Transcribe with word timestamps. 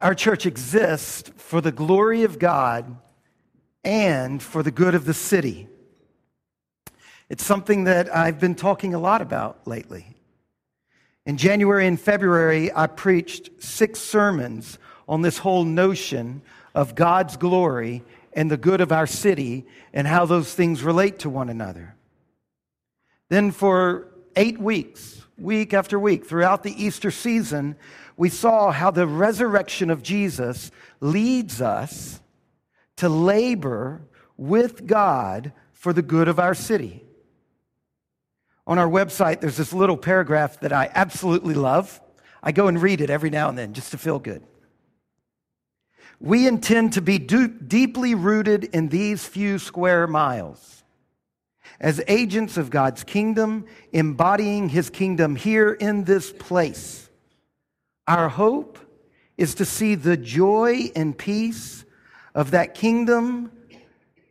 Our 0.00 0.14
church 0.14 0.44
exists 0.44 1.30
for 1.36 1.62
the 1.62 1.72
glory 1.72 2.24
of 2.24 2.38
God 2.38 2.98
and 3.82 4.42
for 4.42 4.62
the 4.62 4.70
good 4.70 4.94
of 4.94 5.06
the 5.06 5.14
city. 5.14 5.68
It's 7.30 7.44
something 7.44 7.84
that 7.84 8.14
I've 8.14 8.38
been 8.38 8.54
talking 8.54 8.92
a 8.92 8.98
lot 8.98 9.22
about 9.22 9.66
lately. 9.66 10.16
In 11.24 11.38
January 11.38 11.86
and 11.86 11.98
February, 11.98 12.70
I 12.74 12.88
preached 12.88 13.50
six 13.58 13.98
sermons 13.98 14.78
on 15.08 15.22
this 15.22 15.38
whole 15.38 15.64
notion 15.64 16.42
of 16.74 16.94
God's 16.94 17.38
glory 17.38 18.04
and 18.34 18.50
the 18.50 18.58
good 18.58 18.82
of 18.82 18.92
our 18.92 19.06
city 19.06 19.64
and 19.94 20.06
how 20.06 20.26
those 20.26 20.52
things 20.54 20.82
relate 20.82 21.20
to 21.20 21.30
one 21.30 21.48
another. 21.48 21.96
Then, 23.30 23.50
for 23.50 24.08
eight 24.36 24.60
weeks, 24.60 25.22
week 25.38 25.72
after 25.72 25.98
week, 25.98 26.26
throughout 26.26 26.62
the 26.62 26.84
Easter 26.84 27.10
season, 27.10 27.76
we 28.16 28.28
saw 28.28 28.70
how 28.70 28.90
the 28.90 29.06
resurrection 29.06 29.90
of 29.90 30.02
Jesus 30.02 30.70
leads 31.00 31.60
us 31.60 32.20
to 32.96 33.08
labor 33.08 34.02
with 34.36 34.86
God 34.86 35.52
for 35.72 35.92
the 35.92 36.02
good 36.02 36.28
of 36.28 36.38
our 36.38 36.54
city. 36.54 37.04
On 38.66 38.78
our 38.78 38.88
website, 38.88 39.40
there's 39.40 39.56
this 39.56 39.72
little 39.72 39.96
paragraph 39.96 40.60
that 40.60 40.72
I 40.72 40.90
absolutely 40.94 41.54
love. 41.54 42.00
I 42.42 42.52
go 42.52 42.68
and 42.68 42.80
read 42.80 43.00
it 43.00 43.10
every 43.10 43.30
now 43.30 43.48
and 43.48 43.56
then 43.56 43.74
just 43.74 43.90
to 43.92 43.98
feel 43.98 44.18
good. 44.18 44.42
We 46.18 46.48
intend 46.48 46.94
to 46.94 47.02
be 47.02 47.18
deeply 47.18 48.14
rooted 48.14 48.64
in 48.64 48.88
these 48.88 49.26
few 49.26 49.58
square 49.58 50.06
miles. 50.06 50.82
As 51.78 52.00
agents 52.08 52.56
of 52.56 52.70
God's 52.70 53.04
kingdom, 53.04 53.66
embodying 53.92 54.70
his 54.70 54.88
kingdom 54.88 55.36
here 55.36 55.72
in 55.72 56.04
this 56.04 56.32
place. 56.32 57.05
Our 58.06 58.28
hope 58.28 58.78
is 59.36 59.54
to 59.56 59.64
see 59.64 59.94
the 59.94 60.16
joy 60.16 60.90
and 60.94 61.16
peace 61.16 61.84
of 62.34 62.52
that 62.52 62.74
kingdom 62.74 63.50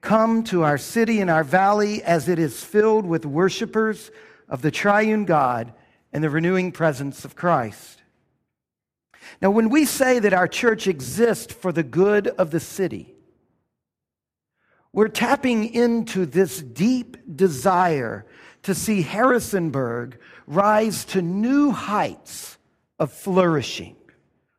come 0.01 0.43
to 0.45 0.63
our 0.63 0.77
city 0.77 1.19
and 1.19 1.29
our 1.29 1.43
valley 1.43 2.01
as 2.03 2.29
it 2.29 2.39
is 2.39 2.63
filled 2.63 3.05
with 3.05 3.25
worshipers 3.25 4.11
of 4.47 4.61
the 4.61 4.71
triune 4.71 5.25
God 5.25 5.73
and 6.13 6.23
the 6.23 6.29
renewing 6.29 6.71
presence 6.71 7.25
of 7.25 7.35
Christ. 7.35 8.01
Now, 9.41 9.49
when 9.49 9.69
we 9.69 9.85
say 9.85 10.19
that 10.19 10.33
our 10.33 10.47
church 10.47 10.87
exists 10.87 11.51
for 11.51 11.71
the 11.71 11.83
good 11.83 12.27
of 12.27 12.51
the 12.51 12.59
city, 12.59 13.15
we're 14.93 15.07
tapping 15.09 15.73
into 15.73 16.25
this 16.25 16.61
deep 16.61 17.17
desire 17.35 18.25
to 18.63 18.73
see 18.73 19.01
Harrisonburg 19.01 20.17
rise 20.47 21.03
to 21.05 21.21
new 21.21 21.71
heights 21.71 22.57
of 22.99 23.11
flourishing, 23.11 23.95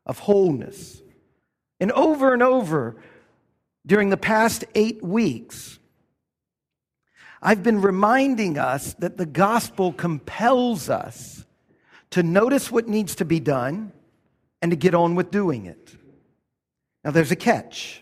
of 0.05 0.19
wholeness. 0.19 1.03
And 1.81 1.93
over 1.93 2.33
and 2.33 2.43
over 2.43 2.97
during 3.87 4.11
the 4.11 4.17
past 4.17 4.65
eight 4.75 5.03
weeks, 5.03 5.79
I've 7.43 7.63
been 7.63 7.81
reminding 7.81 8.59
us 8.59 8.95
that 8.95 9.17
the 9.17 9.27
gospel 9.27 9.93
compels 9.93 10.89
us 10.89 11.45
to 12.11 12.23
notice 12.23 12.71
what 12.71 12.89
needs 12.89 13.17
to 13.17 13.25
be 13.25 13.41
done 13.41 13.93
and 14.63 14.71
to 14.71 14.77
get 14.77 14.95
on 14.95 15.15
with 15.15 15.31
doing 15.31 15.67
it. 15.67 15.95
Now, 17.05 17.11
there's 17.11 17.31
a 17.31 17.37
catch. 17.37 18.01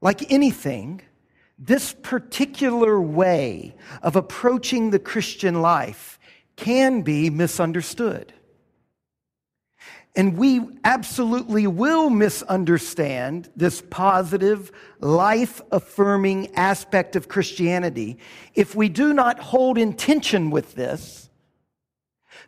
Like 0.00 0.30
anything, 0.32 1.02
this 1.58 1.92
particular 1.92 3.00
way 3.00 3.74
of 4.02 4.16
approaching 4.16 4.90
the 4.90 4.98
Christian 4.98 5.60
life 5.60 6.18
can 6.56 7.02
be 7.02 7.30
misunderstood. 7.30 8.32
And 10.16 10.36
we 10.36 10.60
absolutely 10.84 11.66
will 11.66 12.10
misunderstand 12.10 13.50
this 13.54 13.82
positive, 13.88 14.72
life 15.00 15.60
affirming 15.70 16.54
aspect 16.56 17.14
of 17.14 17.28
Christianity 17.28 18.18
if 18.54 18.74
we 18.74 18.88
do 18.88 19.12
not 19.12 19.38
hold 19.38 19.78
in 19.78 19.92
tension 19.92 20.50
with 20.50 20.74
this 20.74 21.28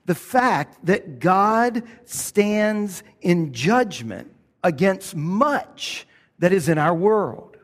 the 0.06 0.14
fact 0.14 0.84
that 0.86 1.20
God 1.20 1.82
stands 2.04 3.02
in 3.20 3.52
judgment 3.52 4.34
against 4.64 5.14
much 5.14 6.06
that 6.38 6.52
is 6.52 6.68
in 6.68 6.78
our 6.78 6.94
world. 6.94 7.56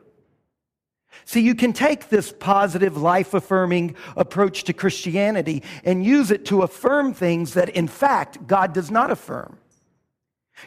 See, 1.25 1.41
you 1.41 1.55
can 1.55 1.73
take 1.73 2.07
this 2.07 2.31
positive, 2.31 2.95
life 2.95 3.33
affirming 3.33 3.95
approach 4.15 4.63
to 4.65 4.73
Christianity 4.73 5.63
and 5.83 6.05
use 6.05 6.31
it 6.31 6.45
to 6.45 6.61
affirm 6.61 7.13
things 7.13 7.53
that, 7.55 7.69
in 7.69 7.87
fact, 7.87 8.47
God 8.47 8.73
does 8.73 8.89
not 8.89 9.11
affirm. 9.11 9.57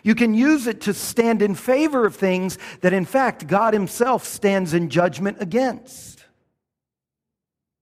You 0.02 0.14
can 0.14 0.34
use 0.34 0.66
it 0.66 0.80
to 0.82 0.94
stand 0.94 1.42
in 1.42 1.54
favor 1.54 2.06
of 2.06 2.16
things 2.16 2.58
that, 2.80 2.92
in 2.92 3.04
fact, 3.04 3.46
God 3.46 3.74
Himself 3.74 4.24
stands 4.24 4.74
in 4.74 4.88
judgment 4.88 5.38
against. 5.40 6.24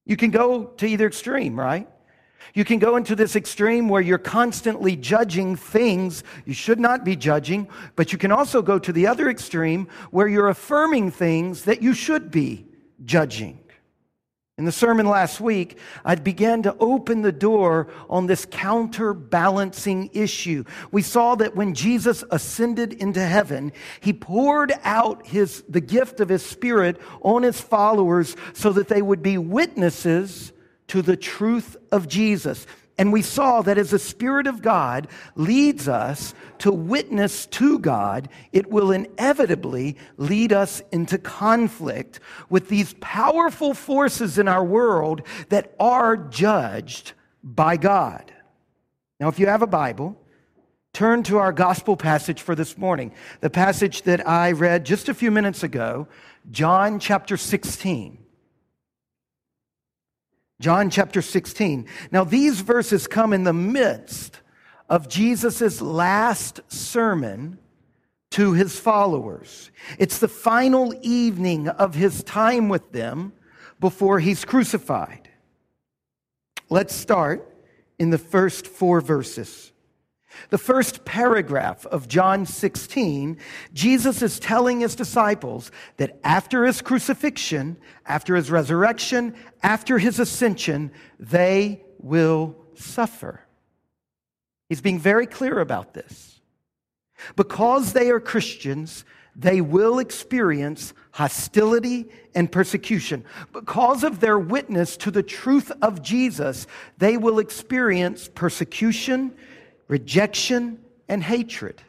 You 0.06 0.16
can 0.16 0.30
go 0.30 0.64
to 0.64 0.86
either 0.86 1.06
extreme, 1.06 1.58
right? 1.58 1.88
You 2.54 2.64
can 2.64 2.78
go 2.78 2.96
into 2.96 3.14
this 3.14 3.36
extreme 3.36 3.88
where 3.88 4.00
you're 4.00 4.18
constantly 4.18 4.96
judging 4.96 5.54
things 5.54 6.24
you 6.46 6.54
should 6.54 6.80
not 6.80 7.04
be 7.04 7.14
judging, 7.14 7.68
but 7.94 8.10
you 8.10 8.18
can 8.18 8.32
also 8.32 8.62
go 8.62 8.78
to 8.78 8.92
the 8.92 9.06
other 9.06 9.28
extreme 9.28 9.86
where 10.10 10.26
you're 10.26 10.48
affirming 10.48 11.10
things 11.10 11.64
that 11.64 11.82
you 11.82 11.92
should 11.92 12.30
be 12.30 12.66
judging. 13.04 13.60
In 14.58 14.64
the 14.64 14.72
sermon 14.72 15.06
last 15.06 15.40
week, 15.40 15.78
I 16.04 16.16
began 16.16 16.64
to 16.64 16.76
open 16.80 17.22
the 17.22 17.30
door 17.30 17.86
on 18.10 18.26
this 18.26 18.44
counterbalancing 18.44 20.10
issue. 20.12 20.64
We 20.90 21.00
saw 21.00 21.36
that 21.36 21.54
when 21.54 21.74
Jesus 21.74 22.24
ascended 22.32 22.92
into 22.94 23.20
heaven, 23.20 23.72
he 24.00 24.12
poured 24.12 24.72
out 24.82 25.24
his, 25.24 25.62
the 25.68 25.80
gift 25.80 26.18
of 26.18 26.28
his 26.28 26.44
spirit 26.44 27.00
on 27.22 27.44
his 27.44 27.60
followers 27.60 28.34
so 28.52 28.72
that 28.72 28.88
they 28.88 29.00
would 29.00 29.22
be 29.22 29.38
witnesses 29.38 30.52
to 30.88 31.02
the 31.02 31.16
truth 31.16 31.76
of 31.92 32.08
Jesus. 32.08 32.66
And 32.98 33.12
we 33.12 33.22
saw 33.22 33.62
that 33.62 33.78
as 33.78 33.90
the 33.90 33.98
Spirit 33.98 34.48
of 34.48 34.60
God 34.60 35.06
leads 35.36 35.88
us 35.88 36.34
to 36.58 36.72
witness 36.72 37.46
to 37.46 37.78
God, 37.78 38.28
it 38.52 38.68
will 38.68 38.90
inevitably 38.90 39.96
lead 40.16 40.52
us 40.52 40.82
into 40.90 41.16
conflict 41.16 42.18
with 42.50 42.68
these 42.68 42.94
powerful 43.00 43.72
forces 43.72 44.36
in 44.36 44.48
our 44.48 44.64
world 44.64 45.22
that 45.48 45.74
are 45.78 46.16
judged 46.16 47.12
by 47.44 47.76
God. 47.76 48.32
Now, 49.20 49.28
if 49.28 49.38
you 49.38 49.46
have 49.46 49.62
a 49.62 49.68
Bible, 49.68 50.20
turn 50.92 51.22
to 51.24 51.38
our 51.38 51.52
gospel 51.52 51.96
passage 51.96 52.42
for 52.42 52.56
this 52.56 52.76
morning. 52.76 53.12
The 53.40 53.50
passage 53.50 54.02
that 54.02 54.26
I 54.26 54.50
read 54.50 54.84
just 54.84 55.08
a 55.08 55.14
few 55.14 55.30
minutes 55.30 55.62
ago, 55.62 56.08
John 56.50 56.98
chapter 56.98 57.36
16. 57.36 58.18
John 60.60 60.90
chapter 60.90 61.22
16. 61.22 61.86
Now, 62.10 62.24
these 62.24 62.60
verses 62.60 63.06
come 63.06 63.32
in 63.32 63.44
the 63.44 63.52
midst 63.52 64.40
of 64.88 65.08
Jesus' 65.08 65.80
last 65.80 66.60
sermon 66.68 67.58
to 68.30 68.52
his 68.52 68.78
followers. 68.78 69.70
It's 69.98 70.18
the 70.18 70.28
final 70.28 70.94
evening 71.02 71.68
of 71.68 71.94
his 71.94 72.22
time 72.24 72.68
with 72.68 72.92
them 72.92 73.32
before 73.78 74.18
he's 74.18 74.44
crucified. 74.44 75.30
Let's 76.68 76.94
start 76.94 77.54
in 77.98 78.10
the 78.10 78.18
first 78.18 78.66
four 78.66 79.00
verses. 79.00 79.72
The 80.50 80.58
first 80.58 81.04
paragraph 81.04 81.86
of 81.86 82.08
John 82.08 82.46
16, 82.46 83.38
Jesus 83.72 84.22
is 84.22 84.38
telling 84.38 84.80
his 84.80 84.94
disciples 84.94 85.70
that 85.96 86.18
after 86.24 86.64
his 86.64 86.80
crucifixion, 86.80 87.76
after 88.06 88.34
his 88.36 88.50
resurrection, 88.50 89.34
after 89.62 89.98
his 89.98 90.18
ascension, 90.18 90.90
they 91.18 91.82
will 91.98 92.56
suffer. 92.74 93.40
He's 94.68 94.80
being 94.80 94.98
very 94.98 95.26
clear 95.26 95.60
about 95.60 95.94
this. 95.94 96.40
Because 97.36 97.92
they 97.92 98.10
are 98.10 98.20
Christians, 98.20 99.04
they 99.34 99.60
will 99.60 99.98
experience 99.98 100.92
hostility 101.12 102.08
and 102.34 102.50
persecution. 102.50 103.24
Because 103.52 104.04
of 104.04 104.20
their 104.20 104.38
witness 104.38 104.96
to 104.98 105.10
the 105.10 105.22
truth 105.22 105.72
of 105.82 106.02
Jesus, 106.02 106.66
they 106.98 107.16
will 107.16 107.38
experience 107.38 108.28
persecution 108.32 109.32
rejection, 109.88 110.78
and 111.08 111.22
hatred. 111.22 111.82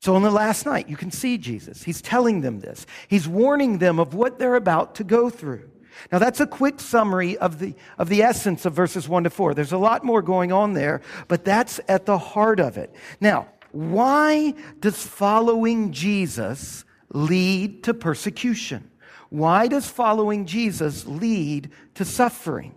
So, 0.00 0.16
on 0.16 0.22
the 0.22 0.30
last 0.30 0.66
night, 0.66 0.88
you 0.88 0.96
can 0.96 1.12
see 1.12 1.38
Jesus. 1.38 1.82
He's 1.82 2.02
telling 2.02 2.40
them 2.40 2.60
this, 2.60 2.86
he's 3.08 3.28
warning 3.28 3.78
them 3.78 3.98
of 4.00 4.14
what 4.14 4.38
they're 4.38 4.56
about 4.56 4.96
to 4.96 5.04
go 5.04 5.30
through. 5.30 5.68
Now, 6.10 6.18
that's 6.18 6.40
a 6.40 6.46
quick 6.46 6.80
summary 6.80 7.36
of 7.36 7.58
the, 7.58 7.74
of 7.98 8.08
the 8.08 8.22
essence 8.22 8.64
of 8.64 8.72
verses 8.72 9.08
1 9.08 9.24
to 9.24 9.30
4. 9.30 9.54
There's 9.54 9.72
a 9.72 9.78
lot 9.78 10.04
more 10.04 10.22
going 10.22 10.50
on 10.50 10.72
there, 10.72 11.02
but 11.28 11.44
that's 11.44 11.80
at 11.86 12.06
the 12.06 12.18
heart 12.18 12.60
of 12.60 12.78
it. 12.78 12.94
Now, 13.20 13.48
why 13.72 14.54
does 14.80 15.06
following 15.06 15.92
Jesus 15.92 16.84
lead 17.10 17.84
to 17.84 17.94
persecution? 17.94 18.90
Why 19.28 19.68
does 19.68 19.86
following 19.88 20.46
Jesus 20.46 21.06
lead 21.06 21.70
to 21.94 22.04
suffering? 22.04 22.74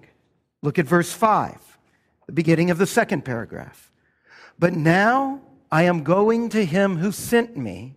Look 0.61 0.77
at 0.77 0.85
verse 0.85 1.11
5 1.11 1.74
the 2.27 2.33
beginning 2.33 2.71
of 2.71 2.77
the 2.77 2.87
second 2.87 3.23
paragraph. 3.23 3.91
But 4.57 4.73
now 4.73 5.41
I 5.71 5.83
am 5.83 6.03
going 6.03 6.49
to 6.49 6.65
him 6.65 6.97
who 6.97 7.11
sent 7.11 7.57
me, 7.57 7.95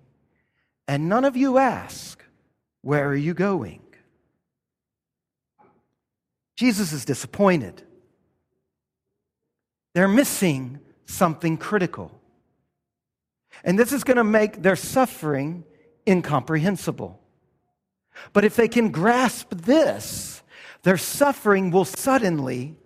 and 0.86 1.08
none 1.08 1.24
of 1.24 1.36
you 1.36 1.58
ask, 1.58 2.22
Where 2.82 3.06
are 3.08 3.16
you 3.16 3.34
going? 3.34 3.82
Jesus 6.56 6.92
is 6.92 7.04
disappointed. 7.04 7.82
They're 9.94 10.08
missing 10.08 10.80
something 11.06 11.56
critical. 11.56 12.20
And 13.64 13.78
this 13.78 13.92
is 13.92 14.04
going 14.04 14.16
to 14.16 14.24
make 14.24 14.62
their 14.62 14.76
suffering 14.76 15.64
incomprehensible. 16.06 17.20
But 18.32 18.44
if 18.44 18.56
they 18.56 18.68
can 18.68 18.90
grasp 18.90 19.50
this, 19.54 20.42
their 20.82 20.96
suffering 20.96 21.70
will 21.70 21.84
suddenly 21.84 22.76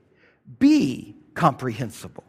be 0.59 1.12
comprehensible. 1.35 2.25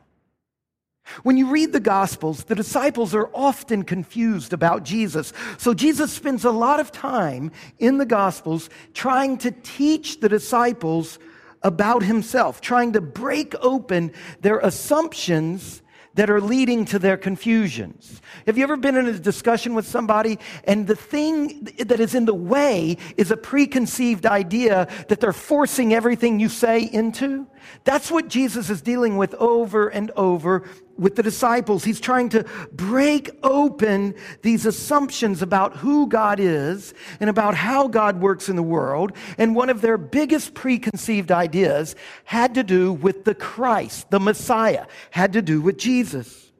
When 1.24 1.38
you 1.38 1.50
read 1.50 1.74
the 1.74 1.80
Gospels, 1.80 2.46
the 2.46 2.56
disciples 2.56 3.14
are 3.14 3.30
often 3.34 3.84
confused 3.84 4.54
about 4.54 4.84
Jesus. 4.84 5.34
So 5.58 5.74
Jesus 5.74 6.14
spends 6.14 6.46
a 6.46 6.52
lot 6.52 6.80
of 6.80 6.92
time 6.92 7.52
in 7.78 7.98
the 7.98 8.06
Gospels 8.06 8.70
trying 8.94 9.38
to 9.40 9.52
teach 9.52 10.22
the 10.22 10.30
disciples 10.30 11.20
about 11.62 12.04
himself, 12.04 12.62
trying 12.62 12.94
to 12.94 13.02
break 13.02 13.54
open 13.62 14.12
their 14.42 14.60
assumptions 14.60 15.82
that 16.16 16.30
are 16.30 16.42
leading 16.42 16.86
to 16.86 17.00
their 17.00 17.18
confusions. 17.18 18.22
Have 18.46 18.58
you 18.58 18.64
ever 18.64 18.78
been 18.78 18.96
in 18.96 19.08
a 19.08 19.18
discussion 19.18 19.74
with 19.74 19.88
somebody 19.88 20.38
and 20.64 20.86
the 20.86 20.96
thing 20.96 21.64
that 21.80 22.00
is 22.00 22.14
in 22.14 22.26
the 22.26 22.34
way 22.36 22.98
is 23.18 23.32
a 23.32 23.38
preconceived 23.38 24.26
idea 24.26 24.88
that 25.08 25.20
they're 25.20 25.34
forcing 25.34 25.94
everything 25.94 26.40
you 26.40 26.50
say 26.50 26.84
into? 26.84 27.48
That's 27.84 28.12
what 28.12 28.28
Jesus 28.28 28.70
is 28.70 28.82
dealing 28.82 29.18
with 29.18 29.34
over 29.36 29.88
and 29.88 30.12
over 30.12 30.64
with 30.98 31.16
the 31.16 31.24
disciples. 31.24 31.84
He's 31.84 32.00
trying 32.00 32.30
to 32.30 32.46
break 32.72 33.32
open 33.44 34.16
these 34.42 34.66
assumptions 34.66 35.42
about 35.42 35.78
who 35.78 36.08
God 36.08 36.40
is 36.40 36.94
and 37.20 37.30
about 37.30 37.56
how 37.56 37.88
God 37.88 38.22
works 38.22 38.50
in 38.50 38.56
the 38.56 38.64
world. 38.64 39.14
And 39.38 39.56
one 39.56 39.70
of 39.70 39.82
their 39.82 39.98
biggest 39.98 40.54
preconceived 40.54 41.32
ideas 41.32 41.96
had 42.26 42.56
to 42.56 42.64
do 42.64 42.94
with 42.94 43.26
the 43.26 43.36
Christ, 43.36 44.10
the 44.12 44.20
Messiah, 44.20 44.86
had 45.12 45.34
to 45.34 45.42
do 45.42 45.62
with 45.62 45.78
Jesus. 45.78 46.52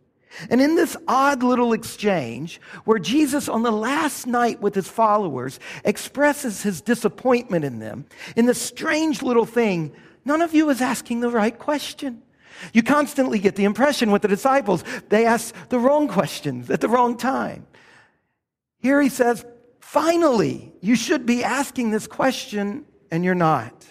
And 0.50 0.62
in 0.62 0.76
this 0.76 0.98
odd 1.08 1.44
little 1.44 1.74
exchange, 1.74 2.60
where 2.86 2.98
Jesus, 2.98 3.48
on 3.48 3.62
the 3.62 3.72
last 3.72 4.26
night 4.26 4.62
with 4.62 4.74
his 4.74 4.88
followers, 4.88 5.60
expresses 5.86 6.64
his 6.64 6.82
disappointment 6.82 7.66
in 7.66 7.80
them, 7.80 8.06
in 8.36 8.48
this 8.48 8.62
strange 8.62 9.22
little 9.22 9.46
thing, 9.46 9.94
none 10.26 10.42
of 10.42 10.54
you 10.54 10.70
is 10.70 10.82
asking 10.82 11.20
the 11.20 11.30
right 11.30 11.58
question. 11.58 12.22
You 12.72 12.84
constantly 12.84 13.40
get 13.40 13.56
the 13.56 13.66
impression 13.66 14.12
with 14.12 14.22
the 14.22 14.28
disciples, 14.28 14.84
they 15.10 15.26
ask 15.26 15.54
the 15.70 15.80
wrong 15.80 16.08
questions 16.08 16.70
at 16.70 16.82
the 16.82 16.90
wrong 16.90 17.18
time. 17.18 17.68
Here 18.80 19.02
he 19.02 19.10
says, 19.10 19.46
finally, 19.80 20.74
you 20.82 20.96
should 20.96 21.26
be 21.26 21.44
asking 21.44 21.92
this 21.92 22.08
question, 22.08 22.86
and 23.12 23.24
you're 23.24 23.36
not. 23.36 23.86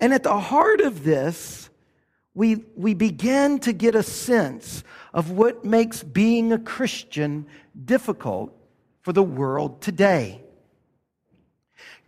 And 0.00 0.12
at 0.12 0.22
the 0.22 0.38
heart 0.38 0.80
of 0.80 1.04
this, 1.04 1.70
we, 2.34 2.64
we 2.76 2.94
begin 2.94 3.58
to 3.60 3.72
get 3.72 3.94
a 3.94 4.02
sense 4.02 4.84
of 5.12 5.30
what 5.30 5.64
makes 5.64 6.02
being 6.02 6.52
a 6.52 6.58
Christian 6.58 7.46
difficult 7.84 8.54
for 9.02 9.12
the 9.12 9.22
world 9.22 9.80
today. 9.80 10.42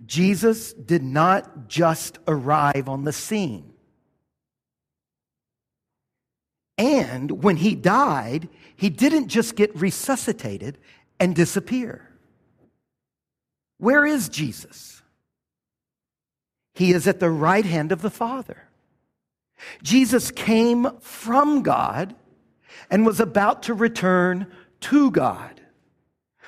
Jesus 0.04 0.72
did 0.72 1.02
not 1.02 1.68
just 1.68 2.18
arrive 2.26 2.88
on 2.88 3.04
the 3.04 3.12
scene. 3.12 3.72
And 6.78 7.42
when 7.42 7.56
he 7.56 7.74
died, 7.74 8.48
he 8.74 8.90
didn't 8.90 9.28
just 9.28 9.54
get 9.54 9.74
resuscitated 9.76 10.78
and 11.20 11.34
disappear. 11.34 12.08
Where 13.78 14.04
is 14.04 14.28
Jesus? 14.28 15.02
He 16.74 16.92
is 16.92 17.06
at 17.06 17.20
the 17.20 17.30
right 17.30 17.64
hand 17.64 17.92
of 17.92 18.02
the 18.02 18.10
Father. 18.10 18.68
Jesus 19.82 20.30
came 20.30 20.98
from 21.00 21.62
God 21.62 22.14
and 22.90 23.06
was 23.06 23.20
about 23.20 23.64
to 23.64 23.74
return 23.74 24.46
to 24.80 25.10
God. 25.10 25.61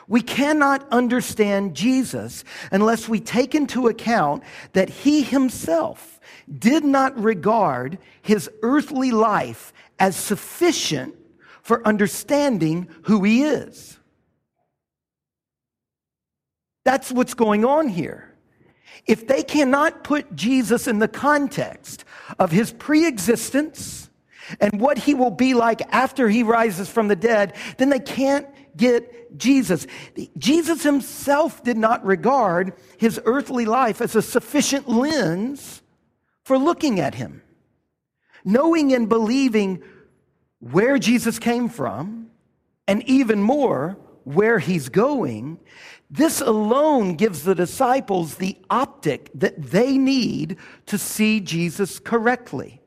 We 0.07 0.21
cannot 0.21 0.87
understand 0.91 1.75
Jesus 1.75 2.45
unless 2.71 3.09
we 3.09 3.21
take 3.21 3.55
into 3.55 3.89
account 3.89 4.43
that 4.73 4.89
he 4.89 5.23
himself 5.23 6.21
did 6.59 6.85
not 6.85 7.19
regard 7.19 7.99
his 8.23 8.51
earthly 8.63 9.11
life 9.11 9.73
as 9.99 10.17
sufficient 10.17 11.15
for 11.63 11.87
understanding 11.87 12.89
who 13.05 13.25
he 13.25 13.45
is. 13.45 13.99
That's 16.85 17.11
what's 17.11 17.35
going 17.35 17.65
on 17.65 17.89
here. 17.89 18.35
If 19.07 19.27
they 19.27 19.43
cannot 19.43 20.05
put 20.05 20.37
Jesus 20.37 20.87
in 20.87 20.99
the 20.99 21.09
context 21.09 22.05
of 22.39 22.51
his 22.51 22.73
pre-existence 22.73 24.11
and 24.61 24.81
what 24.81 24.99
he 24.99 25.15
will 25.15 25.31
be 25.31 25.55
like 25.55 25.83
after 25.91 26.29
he 26.29 26.43
rises 26.43 26.89
from 26.89 27.09
the 27.09 27.17
dead, 27.17 27.55
then 27.79 27.89
they 27.89 28.01
can't 28.01 28.47
get 28.77 29.24
Jesus. 29.37 29.87
Jesus 30.39 30.83
himself 30.83 31.63
did 31.63 31.77
not 31.77 32.05
regard 32.05 32.75
his 32.99 33.21
earthly 33.25 33.65
life 33.65 34.01
as 34.01 34.15
a 34.15 34.23
sufficient 34.23 34.89
lens 34.89 35.83
for 36.45 36.59
looking 36.59 37.01
at 37.01 37.15
him 37.15 37.43
knowing 38.45 38.93
and 38.93 39.09
believing 39.09 39.83
where 40.61 40.99
Jesus 40.99 41.39
came 41.39 41.69
from, 41.69 42.31
and 42.87 43.03
even 43.09 43.43
more, 43.43 43.99
where 44.25 44.59
he's 44.59 44.89
going, 44.89 45.59
this 46.11 46.41
alone 46.41 47.15
gives 47.15 47.45
the 47.45 47.55
disciples 47.55 48.37
the 48.37 48.57
optic 48.71 49.31
that 49.35 49.61
they 49.61 49.99
need 49.99 50.57
to 50.87 50.99
see 50.99 51.41
Jesus 51.41 51.99
correctly. 51.99 52.81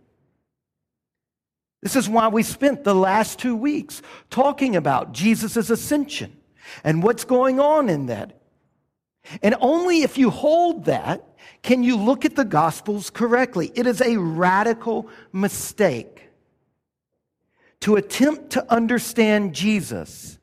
This 1.82 1.96
is 1.96 2.10
why 2.10 2.28
we 2.28 2.42
spent 2.44 2.84
the 2.84 2.96
last 2.96 3.38
two 3.40 3.56
weeks 3.56 4.02
talking 4.30 4.76
about 4.76 5.14
Jesus' 5.14 5.70
ascension 5.70 6.37
and 6.84 7.04
what's 7.04 7.24
going 7.24 7.60
on 7.60 7.90
in 7.90 8.08
that. 8.08 8.40
And 9.42 9.56
only 9.60 10.04
if 10.04 10.18
you 10.18 10.30
hold 10.30 10.86
that 10.86 11.24
can 11.64 11.84
you 11.84 11.98
look 11.98 12.26
at 12.26 12.36
the 12.36 12.46
Gospels 12.46 13.10
correctly? 13.10 13.72
It 13.76 13.88
is 13.88 14.02
a 14.02 14.18
radical 14.18 15.10
mistake 15.32 16.30
to 17.82 17.96
attempt 17.96 18.52
to 18.52 18.72
understand 18.72 19.54
Jesus 19.54 20.40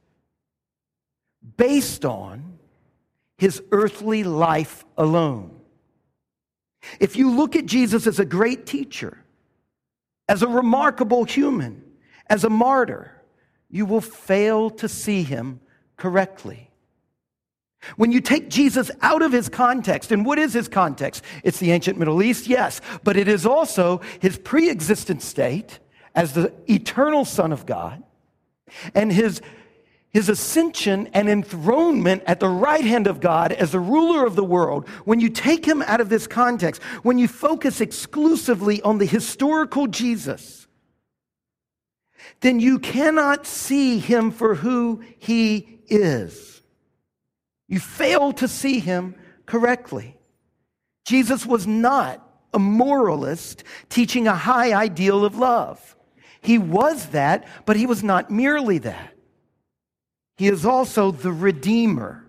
based 1.57 2.05
on 2.05 2.59
his 3.39 3.63
earthly 3.73 4.25
life 4.25 4.85
alone. 4.97 5.61
If 7.01 7.17
you 7.17 7.31
look 7.31 7.57
at 7.57 7.67
Jesus 7.67 8.07
as 8.07 8.19
a 8.19 8.25
great 8.25 8.67
teacher, 8.67 9.19
as 10.29 10.43
a 10.43 10.49
remarkable 10.49 11.25
human, 11.25 11.83
as 12.27 12.45
a 12.45 12.51
martyr, 12.51 13.11
you 13.71 13.87
will 13.87 14.01
fail 14.01 14.71
to 14.71 14.89
see 14.89 15.23
him 15.23 15.61
correctly. 15.97 16.71
When 17.97 18.13
you 18.13 18.21
take 18.21 18.49
Jesus 18.49 18.91
out 19.03 19.23
of 19.23 19.33
his 19.33 19.49
context, 19.49 20.11
and 20.11 20.25
what 20.25 20.39
is 20.39 20.53
his 20.53 20.69
context? 20.69 21.23
It's 21.43 21.59
the 21.59 21.71
ancient 21.71 21.99
Middle 21.99 22.23
East, 22.23 22.47
yes, 22.47 22.81
but 23.03 23.17
it 23.17 23.29
is 23.29 23.45
also 23.45 24.01
his 24.21 24.39
pre 24.39 24.71
existent 24.71 25.23
state 25.23 25.79
as 26.15 26.33
the 26.33 26.53
eternal 26.71 27.25
Son 27.25 27.53
of 27.53 27.67
God 27.67 28.03
and 28.95 29.13
his, 29.13 29.43
his 30.13 30.29
ascension 30.29 31.09
and 31.13 31.29
enthronement 31.29 32.23
at 32.27 32.41
the 32.41 32.49
right 32.49 32.85
hand 32.85 33.07
of 33.07 33.21
God 33.21 33.53
as 33.53 33.73
the 33.73 33.81
ruler 33.81 34.25
of 34.25 34.37
the 34.37 34.45
world. 34.45 34.89
When 35.05 35.21
you 35.21 35.29
take 35.29 35.65
him 35.65 35.83
out 35.83 36.01
of 36.01 36.09
this 36.09 36.27
context, 36.27 36.83
when 37.03 37.19
you 37.19 37.29
focus 37.29 37.81
exclusively 37.81 38.81
on 38.83 38.99
the 38.99 39.07
historical 39.07 39.87
Jesus, 39.87 40.67
then 42.41 42.61
you 42.61 42.79
cannot 42.79 43.47
see 43.47 43.99
him 43.99 44.31
for 44.31 44.55
who 44.55 45.03
he 45.19 45.74
is. 45.89 46.63
You 47.69 47.81
fail 47.81 48.33
to 48.35 48.49
see 48.49 48.79
him 48.79 49.15
correctly. 49.47 50.17
Jesus 51.05 51.45
was 51.45 51.67
not 51.67 52.27
a 52.53 52.59
moralist 52.59 53.65
teaching 53.89 54.27
a 54.27 54.35
high 54.35 54.73
ideal 54.73 55.25
of 55.25 55.37
love. 55.37 55.97
He 56.41 56.59
was 56.59 57.07
that, 57.09 57.47
but 57.67 57.77
he 57.77 57.87
was 57.87 58.03
not 58.03 58.31
merely 58.31 58.79
that. 58.79 59.15
He 60.37 60.49
is 60.49 60.67
also 60.67 61.11
the 61.11 61.33
Redeemer, 61.33 62.27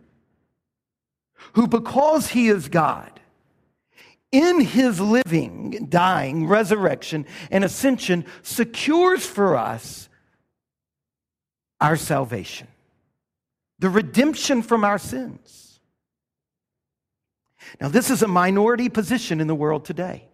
who, 1.53 1.67
because 1.67 2.29
he 2.29 2.47
is 2.47 2.69
God, 2.69 3.19
in 4.31 4.61
his 4.61 4.99
living, 4.99 5.87
dying, 5.89 6.47
resurrection, 6.47 7.25
and 7.51 7.63
ascension, 7.63 8.25
secures 8.41 9.25
for 9.25 9.55
us 9.55 10.09
our 11.79 11.95
salvation 11.95 12.67
the 13.79 13.89
redemption 13.89 14.61
from 14.61 14.83
our 14.83 14.97
sins. 14.97 15.79
Now, 17.81 17.89
this 17.89 18.09
is 18.09 18.21
a 18.21 18.27
minority 18.27 18.89
position 18.89 19.41
in 19.41 19.47
the 19.47 19.55
world 19.55 19.85
today. 19.85 20.27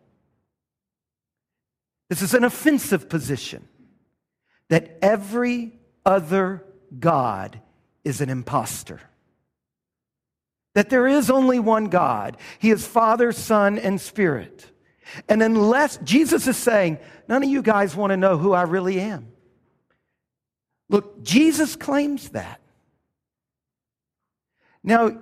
This 2.10 2.22
is 2.22 2.34
an 2.34 2.44
offensive 2.44 3.10
position 3.10 3.68
that 4.70 4.98
every 5.02 5.74
other 6.06 6.64
God 7.00 7.62
is 8.04 8.22
an 8.22 8.30
impostor. 8.30 9.00
That 10.74 10.90
there 10.90 11.08
is 11.08 11.30
only 11.30 11.60
one 11.60 11.86
God. 11.86 12.38
He 12.60 12.70
is 12.70 12.86
Father, 12.86 13.32
Son, 13.32 13.78
and 13.78 14.00
Spirit. 14.00 14.68
And 15.28 15.44
unless 15.44 15.98
Jesus 15.98 16.48
is 16.48 16.56
saying, 16.56 17.00
none 17.28 17.44
of 17.44 17.50
you 17.50 17.62
guys 17.62 17.96
want 17.96 18.12
to 18.12 18.18
know 18.18 18.38
who 18.38 18.54
I 18.54 18.62
really 18.64 19.00
am. 19.00 19.28
Look, 20.90 21.24
Jesus 21.24 21.76
claims 21.76 22.30
that. 22.30 22.61
Now, 24.84 25.18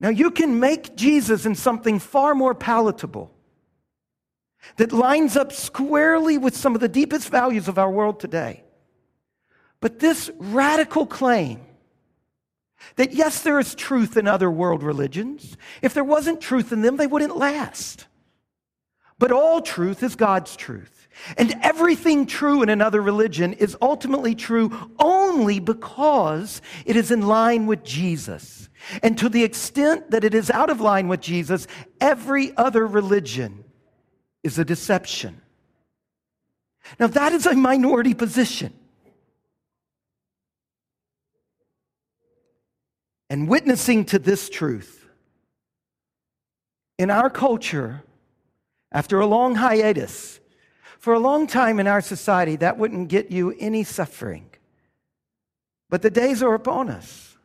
now 0.00 0.08
you 0.08 0.30
can 0.30 0.60
make 0.60 0.96
Jesus 0.96 1.46
in 1.46 1.54
something 1.54 1.98
far 1.98 2.34
more 2.34 2.54
palatable 2.54 3.30
that 4.76 4.92
lines 4.92 5.36
up 5.36 5.52
squarely 5.52 6.38
with 6.38 6.56
some 6.56 6.74
of 6.74 6.80
the 6.80 6.88
deepest 6.88 7.28
values 7.28 7.68
of 7.68 7.78
our 7.78 7.90
world 7.90 8.20
today. 8.20 8.62
But 9.80 9.98
this 9.98 10.30
radical 10.38 11.06
claim 11.06 11.60
that 12.96 13.12
yes, 13.12 13.42
there 13.42 13.58
is 13.58 13.74
truth 13.74 14.16
in 14.16 14.26
other 14.26 14.50
world 14.50 14.82
religions. 14.82 15.56
If 15.82 15.94
there 15.94 16.04
wasn't 16.04 16.40
truth 16.40 16.72
in 16.72 16.82
them, 16.82 16.96
they 16.96 17.06
wouldn't 17.06 17.36
last. 17.36 18.06
But 19.18 19.32
all 19.32 19.60
truth 19.60 20.02
is 20.02 20.16
God's 20.16 20.56
truth. 20.56 20.99
And 21.36 21.54
everything 21.62 22.26
true 22.26 22.62
in 22.62 22.68
another 22.68 23.00
religion 23.00 23.52
is 23.54 23.76
ultimately 23.82 24.34
true 24.34 24.90
only 24.98 25.58
because 25.58 26.62
it 26.86 26.96
is 26.96 27.10
in 27.10 27.22
line 27.22 27.66
with 27.66 27.84
Jesus. 27.84 28.68
And 29.02 29.18
to 29.18 29.28
the 29.28 29.44
extent 29.44 30.10
that 30.10 30.24
it 30.24 30.34
is 30.34 30.50
out 30.50 30.70
of 30.70 30.80
line 30.80 31.08
with 31.08 31.20
Jesus, 31.20 31.66
every 32.00 32.56
other 32.56 32.86
religion 32.86 33.64
is 34.42 34.58
a 34.58 34.64
deception. 34.64 35.42
Now, 36.98 37.08
that 37.08 37.32
is 37.32 37.46
a 37.46 37.54
minority 37.54 38.14
position. 38.14 38.72
And 43.28 43.48
witnessing 43.48 44.06
to 44.06 44.18
this 44.18 44.48
truth, 44.48 45.06
in 46.98 47.10
our 47.10 47.30
culture, 47.30 48.02
after 48.90 49.20
a 49.20 49.26
long 49.26 49.54
hiatus, 49.54 50.39
for 51.00 51.14
a 51.14 51.18
long 51.18 51.46
time 51.46 51.80
in 51.80 51.86
our 51.86 52.02
society, 52.02 52.56
that 52.56 52.76
wouldn't 52.76 53.08
get 53.08 53.30
you 53.30 53.56
any 53.58 53.82
suffering. 53.82 54.50
But 55.88 56.02
the 56.02 56.10
days 56.10 56.42
are 56.42 56.54
upon 56.54 56.90
us 56.90 57.36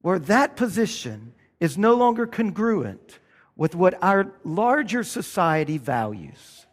where 0.00 0.20
that 0.20 0.54
position 0.54 1.34
is 1.58 1.76
no 1.76 1.94
longer 1.94 2.26
congruent 2.26 3.18
with 3.56 3.74
what 3.74 4.00
our 4.00 4.32
larger 4.44 5.02
society 5.02 5.76
values, 5.76 6.66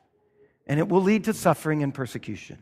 and 0.68 0.80
it 0.80 0.88
will 0.88 1.02
lead 1.02 1.24
to 1.24 1.34
suffering 1.34 1.82
and 1.82 1.92
persecution. 1.92 2.60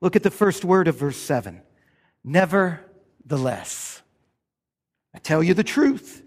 Look 0.00 0.16
at 0.16 0.24
the 0.24 0.30
first 0.30 0.64
word 0.64 0.88
of 0.88 0.96
verse 0.96 1.16
7 1.16 1.62
Nevertheless, 2.24 4.02
I 5.14 5.18
tell 5.18 5.42
you 5.42 5.54
the 5.54 5.62
truth. 5.62 6.24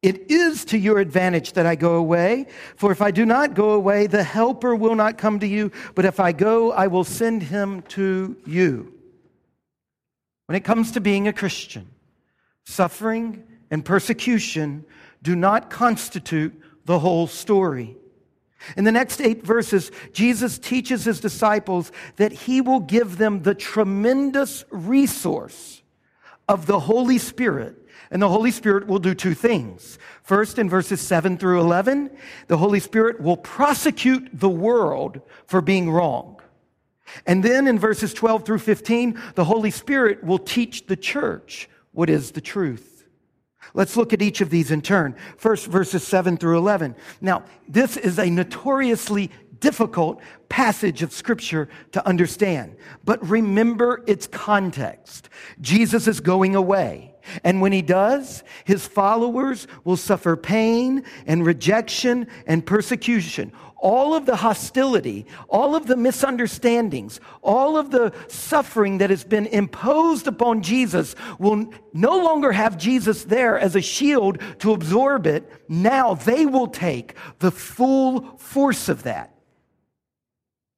It 0.00 0.30
is 0.30 0.64
to 0.66 0.78
your 0.78 0.98
advantage 0.98 1.54
that 1.54 1.66
I 1.66 1.74
go 1.74 1.96
away, 1.96 2.46
for 2.76 2.92
if 2.92 3.02
I 3.02 3.10
do 3.10 3.26
not 3.26 3.54
go 3.54 3.70
away, 3.70 4.06
the 4.06 4.22
Helper 4.22 4.74
will 4.74 4.94
not 4.94 5.18
come 5.18 5.40
to 5.40 5.46
you, 5.46 5.72
but 5.96 6.04
if 6.04 6.20
I 6.20 6.30
go, 6.30 6.70
I 6.70 6.86
will 6.86 7.02
send 7.04 7.42
him 7.42 7.82
to 7.88 8.36
you. 8.46 8.92
When 10.46 10.54
it 10.54 10.64
comes 10.64 10.92
to 10.92 11.00
being 11.00 11.26
a 11.26 11.32
Christian, 11.32 11.88
suffering 12.64 13.42
and 13.70 13.84
persecution 13.84 14.84
do 15.22 15.34
not 15.34 15.68
constitute 15.68 16.54
the 16.84 17.00
whole 17.00 17.26
story. 17.26 17.96
In 18.76 18.84
the 18.84 18.92
next 18.92 19.20
eight 19.20 19.44
verses, 19.44 19.90
Jesus 20.12 20.58
teaches 20.58 21.04
his 21.04 21.20
disciples 21.20 21.90
that 22.16 22.32
he 22.32 22.60
will 22.60 22.80
give 22.80 23.18
them 23.18 23.42
the 23.42 23.54
tremendous 23.54 24.64
resource 24.70 25.82
of 26.48 26.66
the 26.66 26.80
Holy 26.80 27.18
Spirit. 27.18 27.76
And 28.10 28.22
the 28.22 28.28
Holy 28.28 28.50
Spirit 28.50 28.86
will 28.86 28.98
do 28.98 29.14
two 29.14 29.34
things. 29.34 29.98
First, 30.22 30.58
in 30.58 30.68
verses 30.68 31.00
7 31.00 31.36
through 31.36 31.60
11, 31.60 32.10
the 32.46 32.56
Holy 32.56 32.80
Spirit 32.80 33.20
will 33.20 33.36
prosecute 33.36 34.28
the 34.32 34.48
world 34.48 35.20
for 35.46 35.60
being 35.60 35.90
wrong. 35.90 36.40
And 37.26 37.42
then 37.42 37.66
in 37.66 37.78
verses 37.78 38.14
12 38.14 38.44
through 38.44 38.58
15, 38.58 39.20
the 39.34 39.44
Holy 39.44 39.70
Spirit 39.70 40.22
will 40.24 40.38
teach 40.38 40.86
the 40.86 40.96
church 40.96 41.68
what 41.92 42.10
is 42.10 42.32
the 42.32 42.40
truth. 42.40 43.04
Let's 43.74 43.96
look 43.96 44.12
at 44.12 44.22
each 44.22 44.40
of 44.40 44.50
these 44.50 44.70
in 44.70 44.80
turn. 44.80 45.14
First, 45.36 45.66
verses 45.66 46.06
7 46.06 46.36
through 46.36 46.58
11. 46.58 46.96
Now, 47.20 47.44
this 47.68 47.96
is 47.96 48.18
a 48.18 48.30
notoriously 48.30 49.30
difficult 49.60 50.20
passage 50.48 51.02
of 51.02 51.12
scripture 51.12 51.68
to 51.92 52.06
understand, 52.06 52.76
but 53.04 53.22
remember 53.28 54.02
its 54.06 54.26
context. 54.26 55.28
Jesus 55.60 56.06
is 56.06 56.20
going 56.20 56.54
away. 56.54 57.14
And 57.44 57.60
when 57.60 57.72
he 57.72 57.82
does, 57.82 58.42
his 58.64 58.86
followers 58.86 59.66
will 59.84 59.96
suffer 59.96 60.36
pain 60.36 61.04
and 61.26 61.44
rejection 61.44 62.26
and 62.46 62.64
persecution 62.64 63.52
all 63.80 64.14
of 64.14 64.26
the 64.26 64.36
hostility, 64.36 65.26
all 65.48 65.76
of 65.76 65.86
the 65.86 65.96
misunderstandings, 65.96 67.20
all 67.42 67.76
of 67.76 67.90
the 67.90 68.12
suffering 68.26 68.98
that 68.98 69.10
has 69.10 69.24
been 69.24 69.46
imposed 69.46 70.26
upon 70.26 70.62
Jesus 70.62 71.14
will 71.38 71.72
no 71.92 72.16
longer 72.16 72.52
have 72.52 72.76
Jesus 72.76 73.24
there 73.24 73.58
as 73.58 73.76
a 73.76 73.80
shield 73.80 74.40
to 74.58 74.72
absorb 74.72 75.26
it. 75.26 75.50
Now 75.68 76.14
they 76.14 76.44
will 76.44 76.66
take 76.66 77.14
the 77.38 77.52
full 77.52 78.36
force 78.38 78.88
of 78.88 79.04
that. 79.04 79.34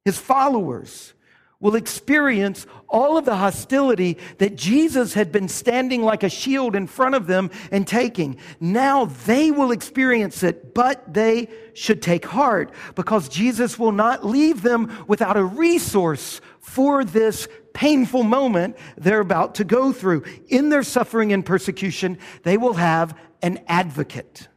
His 0.05 0.19
followers 0.19 1.15
will 1.61 1.75
experience 1.75 2.67
all 2.89 3.19
of 3.19 3.27
the 3.27 3.37
hostility 3.37 4.17
that 4.39 4.57
Jesus 4.57 5.13
had 5.15 5.31
been 5.31 5.49
standing 5.49 6.03
like 6.03 6.23
a 6.23 6.29
shield 6.31 6.75
in 6.75 6.87
front 6.87 7.15
of 7.15 7.27
them 7.27 7.51
and 7.71 7.87
taking. 7.87 8.39
Now 8.59 9.05
they 9.05 9.51
will 9.51 9.71
experience 9.71 10.43
it, 10.43 10.75
but 10.75 11.13
they 11.13 11.49
should 11.75 12.03
take 12.03 12.25
heart 12.25 12.73
because 12.95 13.29
Jesus 13.29 13.79
will 13.79 13.93
not 13.93 14.25
leave 14.25 14.63
them 14.63 15.05
without 15.07 15.37
a 15.37 15.45
resource 15.45 16.41
for 16.61 17.05
this 17.05 17.47
painful 17.75 18.23
moment 18.23 18.77
they're 18.97 19.21
about 19.21 19.55
to 19.57 19.65
go 19.65 19.93
through. 19.93 20.25
In 20.49 20.71
their 20.71 20.83
suffering 20.83 21.33
and 21.33 21.45
persecution, 21.45 22.19
they 22.43 22.57
will 22.57 22.75
have 22.75 23.17
an 23.43 23.61
advocate, 23.69 24.49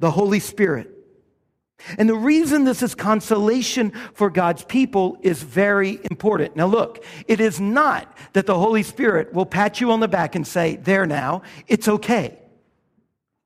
the 0.00 0.10
Holy 0.10 0.40
Spirit. 0.40 0.97
And 1.96 2.08
the 2.08 2.16
reason 2.16 2.64
this 2.64 2.82
is 2.82 2.94
consolation 2.94 3.92
for 4.12 4.30
God's 4.30 4.64
people 4.64 5.16
is 5.22 5.42
very 5.42 6.00
important. 6.10 6.56
Now, 6.56 6.66
look, 6.66 7.04
it 7.26 7.40
is 7.40 7.60
not 7.60 8.16
that 8.32 8.46
the 8.46 8.58
Holy 8.58 8.82
Spirit 8.82 9.32
will 9.32 9.46
pat 9.46 9.80
you 9.80 9.92
on 9.92 10.00
the 10.00 10.08
back 10.08 10.34
and 10.34 10.46
say, 10.46 10.76
There 10.76 11.06
now, 11.06 11.42
it's 11.66 11.88
okay. 11.88 12.38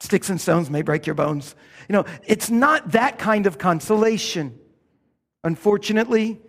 Sticks 0.00 0.30
and 0.30 0.40
stones 0.40 0.70
may 0.70 0.82
break 0.82 1.06
your 1.06 1.14
bones. 1.14 1.54
You 1.88 1.92
know, 1.92 2.04
it's 2.26 2.50
not 2.50 2.92
that 2.92 3.18
kind 3.18 3.46
of 3.46 3.58
consolation. 3.58 4.58
Unfortunately, 5.44 6.40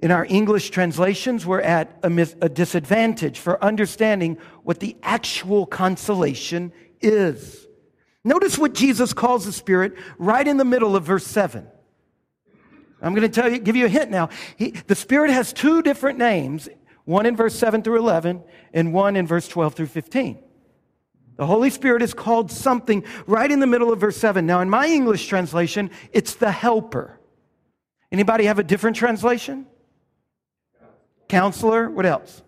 in 0.00 0.10
our 0.10 0.26
English 0.28 0.70
translations, 0.70 1.46
we're 1.46 1.60
at 1.60 1.98
a, 2.02 2.10
mis- 2.10 2.36
a 2.40 2.48
disadvantage 2.48 3.38
for 3.38 3.62
understanding 3.62 4.38
what 4.62 4.80
the 4.80 4.96
actual 5.02 5.66
consolation 5.66 6.72
is. 7.00 7.67
Notice 8.28 8.58
what 8.58 8.74
Jesus 8.74 9.14
calls 9.14 9.46
the 9.46 9.52
Spirit 9.52 9.94
right 10.18 10.46
in 10.46 10.58
the 10.58 10.64
middle 10.64 10.94
of 10.94 11.02
verse 11.02 11.26
7. 11.26 11.66
I'm 13.00 13.14
going 13.14 13.26
to 13.26 13.40
tell 13.40 13.50
you, 13.50 13.58
give 13.58 13.74
you 13.74 13.86
a 13.86 13.88
hint 13.88 14.10
now. 14.10 14.28
He, 14.56 14.72
the 14.72 14.94
Spirit 14.94 15.30
has 15.30 15.50
two 15.50 15.80
different 15.80 16.18
names, 16.18 16.68
one 17.06 17.24
in 17.24 17.36
verse 17.36 17.54
7 17.54 17.82
through 17.82 17.98
11 17.98 18.42
and 18.74 18.92
one 18.92 19.16
in 19.16 19.26
verse 19.26 19.48
12 19.48 19.72
through 19.72 19.86
15. 19.86 20.38
The 21.36 21.46
Holy 21.46 21.70
Spirit 21.70 22.02
is 22.02 22.12
called 22.12 22.52
something 22.52 23.02
right 23.26 23.50
in 23.50 23.60
the 23.60 23.66
middle 23.66 23.90
of 23.90 23.98
verse 23.98 24.18
7. 24.18 24.44
Now, 24.44 24.60
in 24.60 24.68
my 24.68 24.88
English 24.88 25.26
translation, 25.26 25.90
it's 26.12 26.34
the 26.34 26.52
helper. 26.52 27.18
Anybody 28.12 28.44
have 28.44 28.58
a 28.58 28.64
different 28.64 28.96
translation? 28.96 29.66
Counselor, 31.28 31.88
what 31.88 32.04
else? 32.04 32.42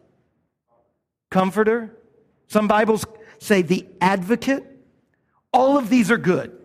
Comforter. 1.30 1.96
Some 2.48 2.68
Bibles 2.68 3.06
say 3.38 3.62
the 3.62 3.86
advocate. 4.02 4.69
All 5.52 5.76
of 5.76 5.88
these 5.88 6.10
are 6.10 6.18
good. 6.18 6.56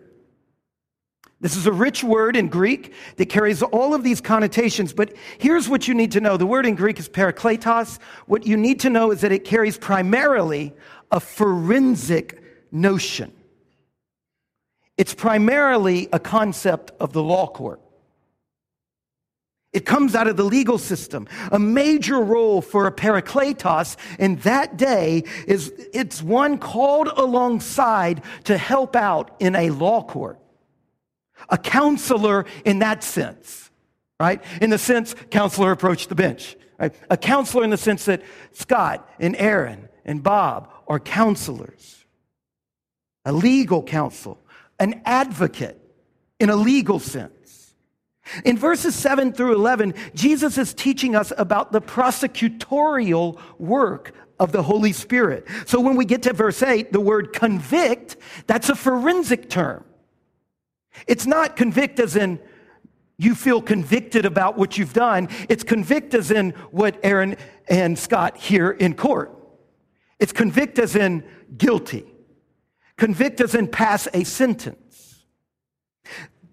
This 1.40 1.56
is 1.56 1.66
a 1.66 1.72
rich 1.72 2.02
word 2.02 2.34
in 2.34 2.48
Greek 2.48 2.94
that 3.16 3.26
carries 3.26 3.62
all 3.62 3.94
of 3.94 4.02
these 4.02 4.22
connotations, 4.22 4.94
but 4.94 5.12
here's 5.38 5.68
what 5.68 5.86
you 5.86 5.94
need 5.94 6.12
to 6.12 6.20
know. 6.20 6.36
The 6.36 6.46
word 6.46 6.64
in 6.64 6.74
Greek 6.74 6.98
is 6.98 7.08
parakletos. 7.08 7.98
What 8.26 8.46
you 8.46 8.56
need 8.56 8.80
to 8.80 8.90
know 8.90 9.10
is 9.10 9.20
that 9.20 9.32
it 9.32 9.44
carries 9.44 9.76
primarily 9.76 10.72
a 11.10 11.20
forensic 11.20 12.42
notion. 12.72 13.32
It's 14.96 15.12
primarily 15.12 16.08
a 16.10 16.18
concept 16.18 16.92
of 16.98 17.12
the 17.12 17.22
law 17.22 17.46
court. 17.46 17.80
It 19.76 19.84
comes 19.84 20.14
out 20.14 20.26
of 20.26 20.38
the 20.38 20.42
legal 20.42 20.78
system. 20.78 21.28
A 21.52 21.58
major 21.58 22.18
role 22.18 22.62
for 22.62 22.86
a 22.86 22.90
parakletos 22.90 23.98
in 24.18 24.36
that 24.36 24.78
day 24.78 25.24
is 25.46 25.70
it's 25.92 26.22
one 26.22 26.56
called 26.56 27.08
alongside 27.08 28.22
to 28.44 28.56
help 28.56 28.96
out 28.96 29.36
in 29.38 29.54
a 29.54 29.68
law 29.68 30.02
court. 30.02 30.40
A 31.50 31.58
counselor 31.58 32.46
in 32.64 32.78
that 32.78 33.04
sense. 33.04 33.70
right? 34.18 34.42
In 34.62 34.70
the 34.70 34.78
sense, 34.78 35.14
counselor 35.30 35.72
approached 35.72 36.08
the 36.08 36.14
bench. 36.14 36.56
Right? 36.78 36.94
A 37.10 37.18
counselor 37.18 37.62
in 37.62 37.68
the 37.68 37.76
sense 37.76 38.06
that 38.06 38.22
Scott 38.52 39.06
and 39.20 39.36
Aaron 39.36 39.90
and 40.06 40.22
Bob 40.22 40.72
are 40.88 40.98
counselors, 40.98 42.06
a 43.26 43.32
legal 43.34 43.82
counsel, 43.82 44.40
an 44.78 45.02
advocate 45.04 45.78
in 46.40 46.48
a 46.48 46.56
legal 46.56 46.98
sense. 46.98 47.35
In 48.44 48.58
verses 48.58 48.94
7 48.94 49.32
through 49.32 49.54
11, 49.54 49.94
Jesus 50.14 50.58
is 50.58 50.74
teaching 50.74 51.14
us 51.14 51.32
about 51.36 51.72
the 51.72 51.80
prosecutorial 51.80 53.38
work 53.58 54.14
of 54.38 54.52
the 54.52 54.62
Holy 54.62 54.92
Spirit. 54.92 55.46
So 55.66 55.80
when 55.80 55.96
we 55.96 56.04
get 56.04 56.22
to 56.24 56.32
verse 56.32 56.62
8, 56.62 56.92
the 56.92 57.00
word 57.00 57.32
convict, 57.32 58.16
that's 58.46 58.68
a 58.68 58.74
forensic 58.74 59.48
term. 59.48 59.84
It's 61.06 61.26
not 61.26 61.56
convict 61.56 62.00
as 62.00 62.16
in 62.16 62.40
you 63.18 63.34
feel 63.34 63.62
convicted 63.62 64.26
about 64.26 64.58
what 64.58 64.76
you've 64.76 64.92
done. 64.92 65.28
It's 65.48 65.64
convict 65.64 66.14
as 66.14 66.30
in 66.30 66.50
what 66.70 66.98
Aaron 67.02 67.36
and 67.68 67.98
Scott 67.98 68.36
hear 68.36 68.70
in 68.70 68.94
court. 68.94 69.32
It's 70.18 70.32
convict 70.32 70.78
as 70.78 70.96
in 70.96 71.24
guilty. 71.56 72.04
Convict 72.96 73.40
as 73.40 73.54
in 73.54 73.68
pass 73.68 74.08
a 74.12 74.24
sentence. 74.24 74.85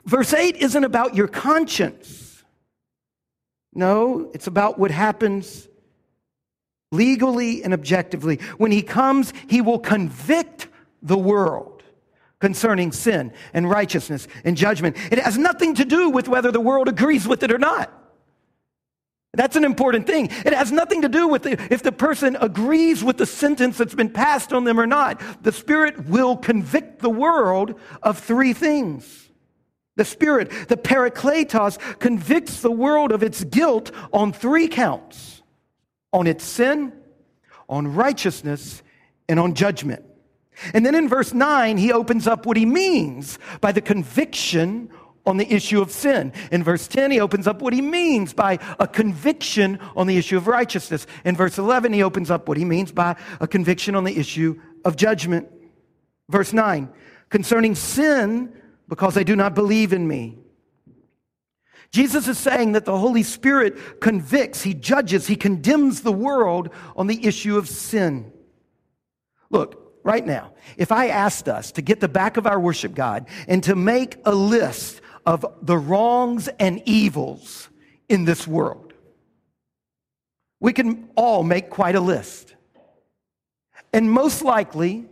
Verse 0.05 0.33
8 0.33 0.57
isn't 0.57 0.83
about 0.83 1.15
your 1.15 1.27
conscience. 1.27 2.43
No, 3.73 4.29
it's 4.33 4.47
about 4.47 4.77
what 4.77 4.91
happens 4.91 5.67
legally 6.91 7.63
and 7.63 7.73
objectively. 7.73 8.37
When 8.57 8.71
he 8.71 8.81
comes, 8.81 9.33
he 9.47 9.61
will 9.61 9.79
convict 9.79 10.67
the 11.01 11.17
world 11.17 11.83
concerning 12.39 12.91
sin 12.91 13.33
and 13.53 13.69
righteousness 13.69 14.27
and 14.43 14.55
judgment. 14.55 14.97
It 15.11 15.19
has 15.19 15.37
nothing 15.37 15.75
to 15.75 15.85
do 15.85 16.09
with 16.09 16.27
whether 16.27 16.51
the 16.51 16.59
world 16.59 16.87
agrees 16.87 17.27
with 17.27 17.41
it 17.41 17.51
or 17.51 17.57
not. 17.57 17.91
That's 19.35 19.55
an 19.55 19.63
important 19.63 20.05
thing. 20.05 20.25
It 20.45 20.53
has 20.53 20.71
nothing 20.71 21.01
to 21.01 21.09
do 21.09 21.27
with 21.27 21.47
if 21.47 21.81
the 21.81 21.91
person 21.91 22.37
agrees 22.39 23.03
with 23.03 23.17
the 23.17 23.25
sentence 23.25 23.79
that's 23.79 23.95
been 23.95 24.11
passed 24.11 24.53
on 24.53 24.63
them 24.63 24.79
or 24.79 24.85
not. 24.85 25.19
The 25.41 25.51
Spirit 25.51 26.07
will 26.07 26.37
convict 26.37 26.99
the 26.99 27.09
world 27.09 27.79
of 28.03 28.19
three 28.19 28.53
things. 28.53 29.29
The 29.95 30.05
Spirit, 30.05 30.51
the 30.69 30.77
Parakletos, 30.77 31.77
convicts 31.99 32.61
the 32.61 32.71
world 32.71 33.11
of 33.11 33.21
its 33.21 33.43
guilt 33.43 33.91
on 34.11 34.33
three 34.33 34.67
counts 34.67 35.33
on 36.13 36.27
its 36.27 36.45
sin, 36.45 36.93
on 37.67 37.93
righteousness, 37.93 38.83
and 39.27 39.39
on 39.39 39.55
judgment. 39.55 40.05
And 40.73 40.85
then 40.85 40.93
in 40.93 41.09
verse 41.09 41.33
9, 41.33 41.77
he 41.77 41.91
opens 41.91 42.27
up 42.27 42.45
what 42.45 42.55
he 42.55 42.65
means 42.65 43.39
by 43.59 43.71
the 43.71 43.81
conviction 43.81 44.89
on 45.25 45.37
the 45.37 45.51
issue 45.51 45.81
of 45.81 45.89
sin. 45.89 46.31
In 46.51 46.63
verse 46.63 46.87
10, 46.87 47.09
he 47.09 47.19
opens 47.19 47.47
up 47.47 47.61
what 47.61 47.73
he 47.73 47.81
means 47.81 48.33
by 48.33 48.59
a 48.79 48.87
conviction 48.87 49.79
on 49.95 50.05
the 50.05 50.17
issue 50.17 50.37
of 50.37 50.47
righteousness. 50.47 51.07
In 51.25 51.35
verse 51.35 51.57
11, 51.57 51.93
he 51.93 52.03
opens 52.03 52.29
up 52.29 52.47
what 52.47 52.57
he 52.57 52.65
means 52.65 52.91
by 52.91 53.15
a 53.39 53.47
conviction 53.47 53.95
on 53.95 54.03
the 54.03 54.15
issue 54.15 54.61
of 54.85 54.95
judgment. 54.95 55.49
Verse 56.29 56.53
9, 56.53 56.89
concerning 57.29 57.73
sin, 57.73 58.53
because 58.87 59.13
they 59.13 59.23
do 59.23 59.35
not 59.35 59.55
believe 59.55 59.93
in 59.93 60.07
me. 60.07 60.37
Jesus 61.91 62.27
is 62.27 62.39
saying 62.39 62.71
that 62.71 62.85
the 62.85 62.97
Holy 62.97 63.21
Spirit 63.21 64.01
convicts, 64.01 64.63
He 64.63 64.73
judges, 64.73 65.27
He 65.27 65.35
condemns 65.35 66.01
the 66.01 66.11
world 66.11 66.69
on 66.95 67.07
the 67.07 67.25
issue 67.25 67.57
of 67.57 67.69
sin. 67.69 68.33
Look, 69.51 69.99
right 70.03 70.25
now, 70.25 70.53
if 70.75 70.91
I 70.91 71.09
asked 71.09 71.47
us 71.47 71.71
to 71.73 71.83
get 71.83 71.99
the 71.99 72.07
back 72.07 72.37
of 72.37 72.47
our 72.47 72.59
worship 72.59 72.95
guide 72.95 73.27
and 73.47 73.63
to 73.65 73.75
make 73.75 74.17
a 74.25 74.33
list 74.33 75.01
of 75.25 75.45
the 75.61 75.77
wrongs 75.77 76.47
and 76.59 76.81
evils 76.85 77.69
in 78.09 78.25
this 78.25 78.47
world, 78.47 78.93
we 80.59 80.73
can 80.73 81.09
all 81.15 81.43
make 81.43 81.69
quite 81.69 81.95
a 81.95 82.01
list. 82.01 82.55
And 83.93 84.11
most 84.11 84.41
likely, 84.41 85.05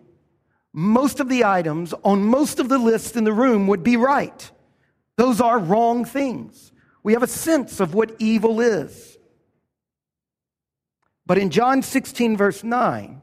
most 0.74 1.20
of 1.20 1.30
the 1.30 1.44
items 1.44 1.94
on 2.04 2.24
most 2.24 2.60
of 2.60 2.70
the 2.70 2.78
lists 2.78 3.16
in 3.16 3.24
the 3.24 3.34
room 3.34 3.68
would 3.68 3.84
be 3.84 3.98
right. 3.98 4.52
Those 5.18 5.42
are 5.42 5.60
wrong 5.60 6.06
things. 6.06 6.72
We 7.04 7.14
have 7.14 7.24
a 7.24 7.28
sense 7.28 7.80
of 7.80 7.94
what 7.94 8.16
evil 8.20 8.62
is. 8.62 9.18
But 11.26 11.38
in 11.38 11.50
John 11.50 11.82
16, 11.82 12.38
verse 12.38 12.64
9, 12.64 13.22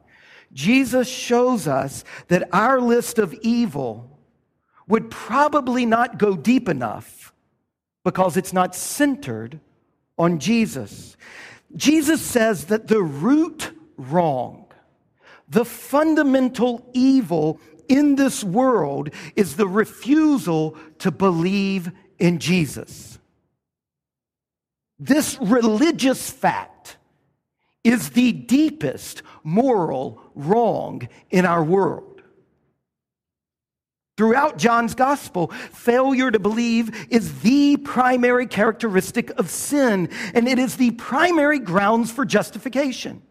Jesus 0.52 1.08
shows 1.08 1.66
us 1.66 2.04
that 2.28 2.48
our 2.52 2.80
list 2.80 3.18
of 3.18 3.34
evil 3.42 4.18
would 4.86 5.10
probably 5.10 5.84
not 5.84 6.18
go 6.18 6.36
deep 6.36 6.68
enough 6.68 7.32
because 8.04 8.36
it's 8.36 8.52
not 8.52 8.74
centered 8.74 9.60
on 10.16 10.38
Jesus. 10.38 11.16
Jesus 11.76 12.22
says 12.22 12.66
that 12.66 12.88
the 12.88 13.02
root 13.02 13.72
wrong, 13.98 14.67
the 15.48 15.64
fundamental 15.64 16.88
evil 16.92 17.60
in 17.88 18.16
this 18.16 18.44
world 18.44 19.10
is 19.34 19.56
the 19.56 19.66
refusal 19.66 20.76
to 20.98 21.10
believe 21.10 21.90
in 22.18 22.38
Jesus. 22.38 23.18
This 24.98 25.38
religious 25.40 26.30
fact 26.30 26.96
is 27.84 28.10
the 28.10 28.32
deepest 28.32 29.22
moral 29.42 30.20
wrong 30.34 31.08
in 31.30 31.46
our 31.46 31.62
world. 31.62 32.22
Throughout 34.16 34.58
John's 34.58 34.96
gospel, 34.96 35.46
failure 35.70 36.32
to 36.32 36.40
believe 36.40 37.06
is 37.08 37.40
the 37.40 37.76
primary 37.76 38.48
characteristic 38.48 39.30
of 39.38 39.48
sin, 39.48 40.10
and 40.34 40.48
it 40.48 40.58
is 40.58 40.76
the 40.76 40.90
primary 40.90 41.60
grounds 41.60 42.10
for 42.10 42.24
justification. 42.24 43.22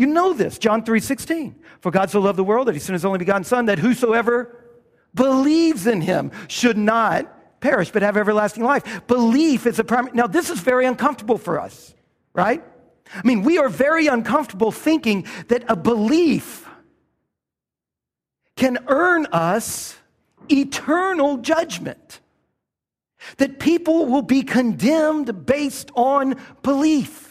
You 0.00 0.06
know 0.06 0.32
this, 0.32 0.56
John 0.56 0.82
3:16. 0.82 1.56
For 1.82 1.90
God 1.90 2.10
so 2.10 2.20
loved 2.22 2.38
the 2.38 2.42
world 2.42 2.68
that 2.68 2.74
he 2.74 2.80
sent 2.80 2.94
his 2.94 3.04
only 3.04 3.18
begotten 3.18 3.44
son 3.44 3.66
that 3.66 3.78
whosoever 3.78 4.56
believes 5.12 5.86
in 5.86 6.00
him 6.00 6.30
should 6.48 6.78
not 6.78 7.60
perish 7.60 7.90
but 7.90 8.00
have 8.00 8.16
everlasting 8.16 8.64
life. 8.64 9.06
Belief 9.06 9.66
is 9.66 9.78
a 9.78 9.84
primary. 9.84 10.16
Now, 10.16 10.26
this 10.26 10.48
is 10.48 10.58
very 10.60 10.86
uncomfortable 10.86 11.36
for 11.36 11.60
us, 11.60 11.94
right? 12.32 12.64
I 13.14 13.20
mean, 13.24 13.42
we 13.42 13.58
are 13.58 13.68
very 13.68 14.06
uncomfortable 14.06 14.72
thinking 14.72 15.26
that 15.48 15.64
a 15.68 15.76
belief 15.76 16.66
can 18.56 18.78
earn 18.86 19.26
us 19.26 19.98
eternal 20.50 21.36
judgment, 21.36 22.20
that 23.36 23.58
people 23.58 24.06
will 24.06 24.22
be 24.22 24.44
condemned 24.44 25.44
based 25.44 25.90
on 25.94 26.36
belief. 26.62 27.29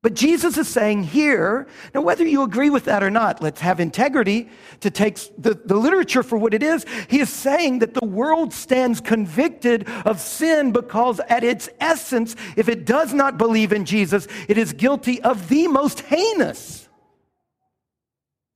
But 0.00 0.14
Jesus 0.14 0.56
is 0.56 0.68
saying 0.68 1.04
here, 1.04 1.66
now 1.92 2.02
whether 2.02 2.24
you 2.24 2.42
agree 2.42 2.70
with 2.70 2.84
that 2.84 3.02
or 3.02 3.10
not, 3.10 3.42
let's 3.42 3.60
have 3.60 3.80
integrity 3.80 4.48
to 4.80 4.90
take 4.90 5.18
the, 5.36 5.54
the 5.54 5.74
literature 5.74 6.22
for 6.22 6.38
what 6.38 6.54
it 6.54 6.62
is. 6.62 6.86
He 7.08 7.18
is 7.18 7.30
saying 7.30 7.80
that 7.80 7.94
the 7.94 8.06
world 8.06 8.52
stands 8.54 9.00
convicted 9.00 9.88
of 10.04 10.20
sin 10.20 10.70
because 10.70 11.20
at 11.28 11.42
its 11.42 11.68
essence, 11.80 12.36
if 12.56 12.68
it 12.68 12.84
does 12.84 13.12
not 13.12 13.38
believe 13.38 13.72
in 13.72 13.84
Jesus, 13.84 14.28
it 14.48 14.56
is 14.56 14.72
guilty 14.72 15.20
of 15.22 15.48
the 15.48 15.66
most 15.66 16.00
heinous 16.00 16.88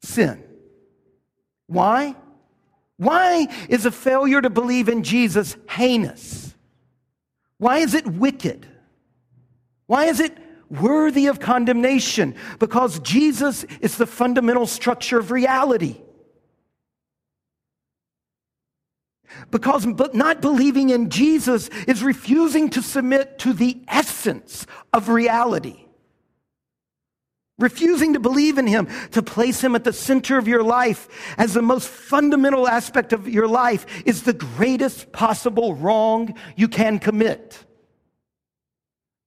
sin. 0.01 0.45
Why? 1.67 2.15
Why 2.99 3.49
is 3.69 3.85
a 3.85 3.91
failure 3.91 4.41
to 4.41 4.51
believe 4.51 4.89
in 4.89 5.03
Jesus 5.03 5.57
heinous? 5.69 6.55
Why 7.59 7.79
is 7.79 7.95
it 7.95 8.07
wicked? 8.07 8.69
Why 9.87 10.05
is 10.05 10.21
it 10.21 10.39
worthy 10.81 11.27
of 11.27 11.39
condemnation 11.39 12.35
because 12.59 12.99
Jesus 13.01 13.65
is 13.81 13.97
the 13.97 14.07
fundamental 14.07 14.67
structure 14.67 15.19
of 15.19 15.31
reality. 15.31 16.01
Because 19.51 19.87
but 19.87 20.15
not 20.15 20.41
believing 20.41 20.91
in 20.91 21.11
Jesus 21.11 21.69
is 21.87 22.03
refusing 22.03 22.71
to 22.71 22.83
submit 22.83 23.39
to 23.41 23.53
the 23.53 23.83
essence 23.89 24.67
of 24.93 25.09
reality. 25.09 25.79
Refusing 27.59 28.15
to 28.15 28.21
believe 28.21 28.59
in 28.59 28.67
Him, 28.67 28.89
to 29.13 29.23
place 29.23 29.63
Him 29.63 29.75
at 29.75 29.85
the 29.85 29.93
center 29.93 30.39
of 30.39 30.49
your 30.49 30.63
life 30.63 31.09
as 31.39 31.55
the 31.55 31.63
most 31.63 31.89
fundamental 31.89 32.67
aspect 32.67 33.13
of 33.13 33.29
your 33.29 33.47
life 33.47 33.87
is 34.05 34.23
the 34.23 34.33
greatest 34.33 35.13
possible 35.13 35.75
wrong 35.75 36.35
you 36.57 36.67
can 36.67 36.99
commit. 36.99 37.65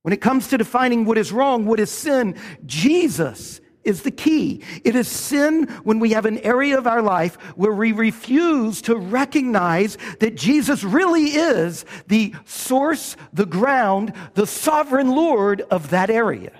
When 0.05 0.13
it 0.13 0.21
comes 0.21 0.49
to 0.49 0.59
defining 0.59 1.05
what 1.05 1.17
is 1.17 1.31
wrong, 1.31 1.65
what 1.65 1.79
is 1.79 1.89
sin, 1.89 2.35
Jesus 2.67 3.59
is 3.83 4.03
the 4.03 4.11
key. 4.11 4.61
It 4.83 4.95
is 4.95 5.07
sin 5.07 5.63
when 5.83 5.97
we 5.97 6.11
have 6.11 6.27
an 6.27 6.37
area 6.37 6.77
of 6.77 6.85
our 6.85 7.01
life 7.01 7.37
where 7.55 7.71
we 7.71 7.91
refuse 7.91 8.83
to 8.83 8.95
recognize 8.95 9.97
that 10.19 10.35
Jesus 10.35 10.83
really 10.83 11.29
is 11.29 11.85
the 12.05 12.35
source, 12.45 13.17
the 13.33 13.47
ground, 13.47 14.13
the 14.35 14.45
sovereign 14.45 15.09
Lord 15.09 15.61
of 15.71 15.89
that 15.89 16.11
area. 16.11 16.51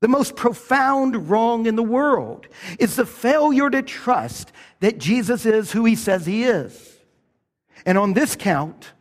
The 0.00 0.08
most 0.08 0.36
profound 0.36 1.28
wrong 1.28 1.66
in 1.66 1.76
the 1.76 1.82
world 1.82 2.46
is 2.78 2.96
the 2.96 3.04
failure 3.04 3.68
to 3.68 3.82
trust 3.82 4.52
that 4.78 4.96
Jesus 4.96 5.44
is 5.44 5.70
who 5.70 5.84
he 5.84 5.96
says 5.96 6.24
he 6.24 6.44
is. 6.44 6.96
And 7.84 7.98
on 7.98 8.14
this 8.14 8.36
count, 8.36 8.94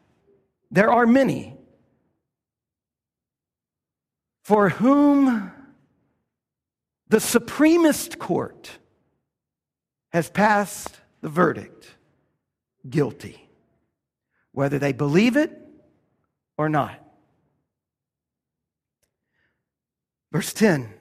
there 0.70 0.92
are 0.92 1.08
many 1.08 1.56
for 4.50 4.70
whom 4.70 5.52
the 7.08 7.20
supremest 7.20 8.18
court 8.18 8.80
has 10.12 10.28
passed 10.28 11.00
the 11.22 11.30
verdict 11.30 11.96
guilty, 12.90 13.48
whether 14.52 14.80
they 14.80 14.92
believe 14.92 15.38
it 15.38 15.56
or 16.58 16.68
not. 16.68 17.00
Verse 20.32 20.52
10 20.52 20.96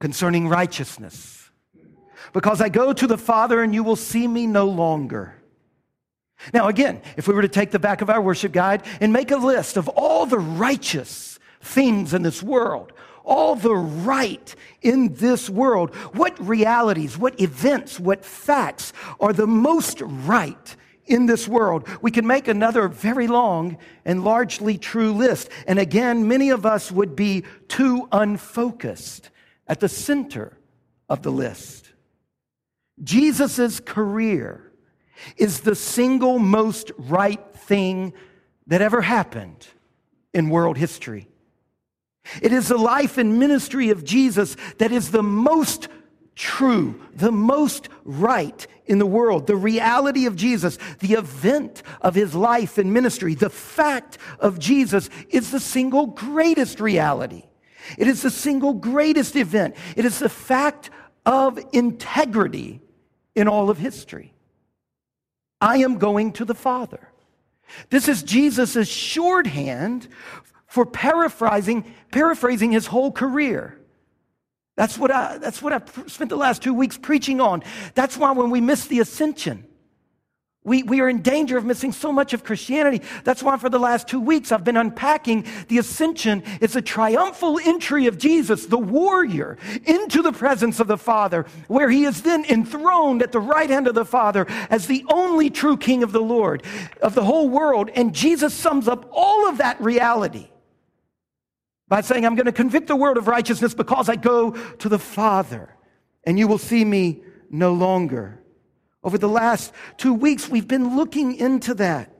concerning 0.00 0.48
righteousness. 0.48 1.50
Because 2.32 2.62
I 2.62 2.70
go 2.70 2.94
to 2.94 3.06
the 3.06 3.18
Father 3.18 3.62
and 3.62 3.74
you 3.74 3.84
will 3.84 3.94
see 3.94 4.26
me 4.26 4.46
no 4.46 4.64
longer. 4.64 5.34
Now, 6.54 6.68
again, 6.68 7.02
if 7.18 7.28
we 7.28 7.34
were 7.34 7.42
to 7.42 7.48
take 7.48 7.72
the 7.72 7.78
back 7.78 8.00
of 8.00 8.08
our 8.08 8.22
worship 8.22 8.52
guide 8.52 8.84
and 9.02 9.12
make 9.12 9.30
a 9.30 9.36
list 9.36 9.76
of 9.76 9.88
all 9.88 10.24
the 10.24 10.38
righteous 10.38 11.35
things 11.60 12.14
in 12.14 12.22
this 12.22 12.42
world, 12.42 12.92
all 13.24 13.56
the 13.56 13.74
right 13.74 14.54
in 14.82 15.14
this 15.14 15.50
world, 15.50 15.94
what 16.14 16.38
realities, 16.46 17.18
what 17.18 17.40
events, 17.40 17.98
what 17.98 18.24
facts 18.24 18.92
are 19.20 19.32
the 19.32 19.46
most 19.46 20.00
right 20.00 20.76
in 21.06 21.26
this 21.26 21.48
world? 21.48 21.88
We 22.00 22.10
can 22.10 22.26
make 22.26 22.48
another 22.48 22.88
very 22.88 23.26
long 23.26 23.78
and 24.04 24.24
largely 24.24 24.78
true 24.78 25.12
list. 25.12 25.48
And 25.66 25.78
again, 25.78 26.28
many 26.28 26.50
of 26.50 26.64
us 26.64 26.92
would 26.92 27.16
be 27.16 27.44
too 27.68 28.08
unfocused 28.12 29.30
at 29.66 29.80
the 29.80 29.88
center 29.88 30.56
of 31.08 31.22
the 31.22 31.32
list. 31.32 31.92
Jesus' 33.02 33.80
career 33.80 34.72
is 35.36 35.60
the 35.60 35.74
single 35.74 36.38
most 36.38 36.92
right 36.96 37.44
thing 37.54 38.12
that 38.66 38.82
ever 38.82 39.02
happened 39.02 39.66
in 40.32 40.50
world 40.50 40.76
history. 40.76 41.28
It 42.42 42.52
is 42.52 42.68
the 42.68 42.76
life 42.76 43.18
and 43.18 43.38
ministry 43.38 43.90
of 43.90 44.04
Jesus 44.04 44.56
that 44.78 44.92
is 44.92 45.10
the 45.10 45.22
most 45.22 45.88
true, 46.34 47.00
the 47.14 47.32
most 47.32 47.88
right 48.04 48.66
in 48.86 48.98
the 48.98 49.06
world. 49.06 49.46
The 49.46 49.56
reality 49.56 50.26
of 50.26 50.36
Jesus, 50.36 50.78
the 51.00 51.14
event 51.14 51.82
of 52.00 52.14
his 52.14 52.34
life 52.34 52.78
and 52.78 52.92
ministry, 52.92 53.34
the 53.34 53.50
fact 53.50 54.18
of 54.38 54.58
Jesus 54.58 55.08
is 55.30 55.50
the 55.50 55.60
single 55.60 56.06
greatest 56.08 56.80
reality. 56.80 57.44
It 57.98 58.08
is 58.08 58.22
the 58.22 58.30
single 58.30 58.74
greatest 58.74 59.36
event. 59.36 59.76
It 59.96 60.04
is 60.04 60.18
the 60.18 60.28
fact 60.28 60.90
of 61.24 61.58
integrity 61.72 62.80
in 63.34 63.48
all 63.48 63.70
of 63.70 63.78
history. 63.78 64.34
I 65.60 65.78
am 65.78 65.98
going 65.98 66.32
to 66.32 66.44
the 66.44 66.54
Father. 66.54 67.08
This 67.90 68.08
is 68.08 68.22
Jesus' 68.22 68.88
shorthand 68.88 70.08
for 70.66 70.84
paraphrasing, 70.84 71.94
paraphrasing 72.10 72.72
his 72.72 72.86
whole 72.86 73.12
career. 73.12 73.78
That's 74.76 74.98
what, 74.98 75.10
I, 75.10 75.38
that's 75.38 75.62
what 75.62 75.72
I've 75.72 76.04
spent 76.06 76.28
the 76.28 76.36
last 76.36 76.62
two 76.62 76.74
weeks 76.74 76.98
preaching 76.98 77.40
on. 77.40 77.62
That's 77.94 78.16
why 78.16 78.32
when 78.32 78.50
we 78.50 78.60
miss 78.60 78.86
the 78.86 79.00
ascension, 79.00 79.64
we, 80.66 80.82
we 80.82 81.00
are 81.00 81.08
in 81.08 81.22
danger 81.22 81.56
of 81.56 81.64
missing 81.64 81.92
so 81.92 82.10
much 82.10 82.34
of 82.34 82.42
Christianity. 82.42 83.00
That's 83.22 83.40
why 83.40 83.56
for 83.56 83.70
the 83.70 83.78
last 83.78 84.08
two 84.08 84.20
weeks 84.20 84.50
I've 84.50 84.64
been 84.64 84.76
unpacking 84.76 85.46
the 85.68 85.78
ascension. 85.78 86.42
It's 86.60 86.74
a 86.74 86.82
triumphal 86.82 87.60
entry 87.60 88.08
of 88.08 88.18
Jesus, 88.18 88.66
the 88.66 88.76
warrior, 88.76 89.58
into 89.84 90.22
the 90.22 90.32
presence 90.32 90.80
of 90.80 90.88
the 90.88 90.98
Father, 90.98 91.46
where 91.68 91.88
he 91.88 92.04
is 92.04 92.22
then 92.22 92.44
enthroned 92.44 93.22
at 93.22 93.30
the 93.30 93.38
right 93.38 93.70
hand 93.70 93.86
of 93.86 93.94
the 93.94 94.04
Father 94.04 94.44
as 94.68 94.88
the 94.88 95.04
only 95.08 95.50
true 95.50 95.76
King 95.76 96.02
of 96.02 96.10
the 96.10 96.20
Lord, 96.20 96.64
of 97.00 97.14
the 97.14 97.24
whole 97.24 97.48
world. 97.48 97.88
And 97.94 98.12
Jesus 98.12 98.52
sums 98.52 98.88
up 98.88 99.08
all 99.12 99.48
of 99.48 99.58
that 99.58 99.80
reality 99.80 100.48
by 101.88 102.00
saying, 102.00 102.26
I'm 102.26 102.34
going 102.34 102.46
to 102.46 102.52
convict 102.52 102.88
the 102.88 102.96
world 102.96 103.16
of 103.16 103.28
righteousness 103.28 103.74
because 103.74 104.08
I 104.08 104.16
go 104.16 104.50
to 104.50 104.88
the 104.88 104.98
Father, 104.98 105.74
and 106.24 106.38
you 106.38 106.48
will 106.48 106.58
see 106.58 106.84
me 106.84 107.22
no 107.50 107.72
longer. 107.72 108.42
Over 109.04 109.18
the 109.18 109.28
last 109.28 109.72
two 109.96 110.12
weeks, 110.12 110.48
we've 110.48 110.66
been 110.66 110.96
looking 110.96 111.36
into 111.36 111.74
that. 111.74 112.12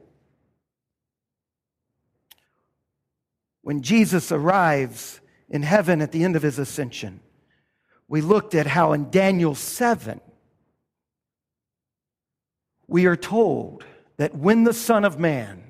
When 3.62 3.83
Jesus 3.83 4.31
arrives 4.31 5.20
in 5.48 5.62
heaven 5.62 6.00
at 6.00 6.12
the 6.12 6.22
end 6.22 6.37
of 6.37 6.42
his 6.42 6.61
ascension, 6.61 7.20
we 8.07 8.20
looked 8.20 8.55
at 8.55 8.68
how 8.68 8.92
in 8.92 9.11
Daniel 9.11 9.57
7, 9.57 10.20
we 12.87 13.07
are 13.07 13.16
told 13.16 13.85
that 14.16 14.37
when 14.37 14.62
the 14.62 14.72
Son 14.72 15.05
of 15.05 15.18
Man 15.18 15.64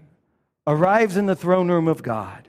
arrives 0.66 1.16
in 1.16 1.24
the 1.24 1.37
throne 1.37 1.70
room 1.70 1.88
of 1.88 2.02
God 2.02 2.45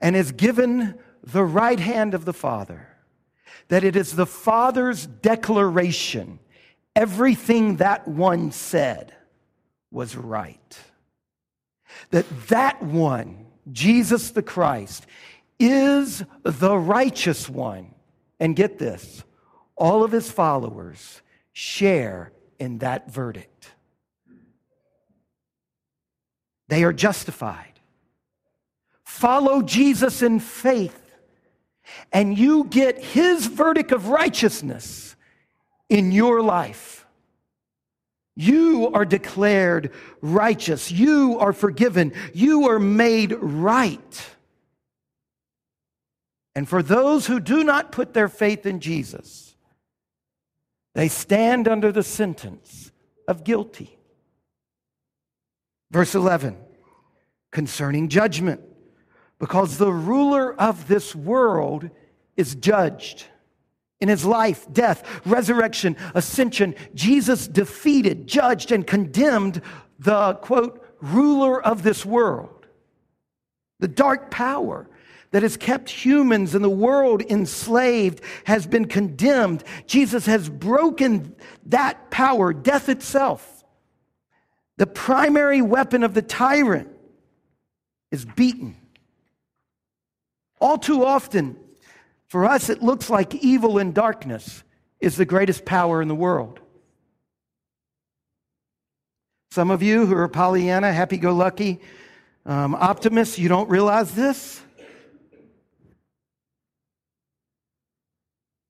and 0.00 0.16
is 0.16 0.32
given 0.32 0.98
the 1.22 1.44
right 1.44 1.80
hand 1.80 2.14
of 2.14 2.24
the 2.24 2.32
Father, 2.32 2.88
that 3.68 3.84
it 3.84 3.96
is 3.96 4.16
the 4.16 4.26
Father's 4.26 5.06
declaration 5.06 6.38
everything 6.98 7.76
that 7.76 8.08
one 8.08 8.50
said 8.50 9.14
was 9.92 10.16
right. 10.16 10.78
That 12.10 12.26
that 12.48 12.82
one, 12.82 13.46
Jesus 13.70 14.32
the 14.32 14.42
Christ, 14.42 15.06
is 15.60 16.24
the 16.42 16.76
righteous 16.76 17.48
one. 17.48 17.94
And 18.40 18.56
get 18.56 18.78
this, 18.78 19.22
all 19.76 20.02
of 20.02 20.12
his 20.12 20.30
followers 20.30 21.22
share 21.52 22.32
in 22.58 22.78
that 22.78 23.10
verdict. 23.10 23.72
They 26.68 26.84
are 26.84 26.92
justified. 26.92 27.77
Follow 29.18 29.62
Jesus 29.62 30.22
in 30.22 30.38
faith, 30.38 31.12
and 32.12 32.38
you 32.38 32.62
get 32.62 33.02
his 33.02 33.46
verdict 33.46 33.90
of 33.90 34.10
righteousness 34.10 35.16
in 35.88 36.12
your 36.12 36.40
life. 36.40 37.04
You 38.36 38.92
are 38.94 39.04
declared 39.04 39.92
righteous. 40.20 40.92
You 40.92 41.36
are 41.40 41.52
forgiven. 41.52 42.12
You 42.32 42.68
are 42.68 42.78
made 42.78 43.32
right. 43.32 44.26
And 46.54 46.68
for 46.68 46.80
those 46.80 47.26
who 47.26 47.40
do 47.40 47.64
not 47.64 47.90
put 47.90 48.14
their 48.14 48.28
faith 48.28 48.66
in 48.66 48.78
Jesus, 48.78 49.56
they 50.94 51.08
stand 51.08 51.66
under 51.66 51.90
the 51.90 52.04
sentence 52.04 52.92
of 53.26 53.42
guilty. 53.42 53.98
Verse 55.90 56.14
11, 56.14 56.56
concerning 57.50 58.08
judgment, 58.08 58.60
because 59.38 59.78
the 59.78 59.92
ruler 59.92 60.54
of 60.54 60.88
this 60.88 61.14
world 61.14 61.90
is 62.36 62.54
judged. 62.54 63.24
In 64.00 64.08
his 64.08 64.24
life, 64.24 64.66
death, 64.72 65.26
resurrection, 65.26 65.96
ascension, 66.14 66.74
Jesus 66.94 67.48
defeated, 67.48 68.26
judged, 68.26 68.70
and 68.70 68.86
condemned 68.86 69.60
the 69.98 70.34
quote, 70.34 70.84
ruler 71.00 71.60
of 71.60 71.82
this 71.82 72.06
world. 72.06 72.66
The 73.80 73.88
dark 73.88 74.30
power 74.30 74.88
that 75.30 75.42
has 75.42 75.56
kept 75.56 75.90
humans 75.90 76.54
and 76.54 76.64
the 76.64 76.70
world 76.70 77.22
enslaved 77.22 78.20
has 78.44 78.66
been 78.66 78.86
condemned. 78.86 79.62
Jesus 79.86 80.26
has 80.26 80.48
broken 80.48 81.34
that 81.66 82.10
power, 82.10 82.52
death 82.52 82.88
itself. 82.88 83.64
The 84.78 84.86
primary 84.86 85.60
weapon 85.60 86.02
of 86.02 86.14
the 86.14 86.22
tyrant 86.22 86.88
is 88.10 88.24
beaten. 88.24 88.76
All 90.60 90.78
too 90.78 91.04
often, 91.04 91.56
for 92.28 92.44
us, 92.44 92.68
it 92.68 92.82
looks 92.82 93.08
like 93.08 93.34
evil 93.34 93.78
and 93.78 93.94
darkness 93.94 94.62
is 95.00 95.16
the 95.16 95.24
greatest 95.24 95.64
power 95.64 96.02
in 96.02 96.08
the 96.08 96.14
world. 96.14 96.60
Some 99.50 99.70
of 99.70 99.82
you 99.82 100.06
who 100.06 100.14
are 100.14 100.28
Pollyanna, 100.28 100.92
happy 100.92 101.16
go 101.16 101.34
lucky 101.34 101.80
um, 102.48 102.74
optimists, 102.74 103.38
you 103.38 103.48
don't 103.48 103.68
realize 103.68 104.12
this. 104.12 104.62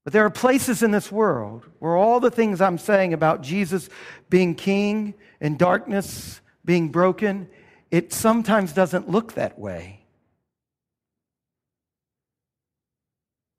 But 0.05 0.12
there 0.12 0.24
are 0.24 0.31
places 0.31 0.83
in 0.83 0.90
this 0.90 1.12
world 1.12 1.64
where 1.79 1.96
all 1.96 2.18
the 2.18 2.31
things 2.31 2.61
I'm 2.61 2.79
saying 2.79 3.12
about 3.12 3.42
Jesus 3.42 3.88
being 4.31 4.55
king 4.55 5.14
and 5.40 5.59
darkness 5.59 6.40
being 6.64 6.88
broken, 6.88 7.48
it 7.90 8.12
sometimes 8.12 8.72
doesn't 8.72 9.09
look 9.09 9.35
that 9.35 9.59
way. 9.59 9.97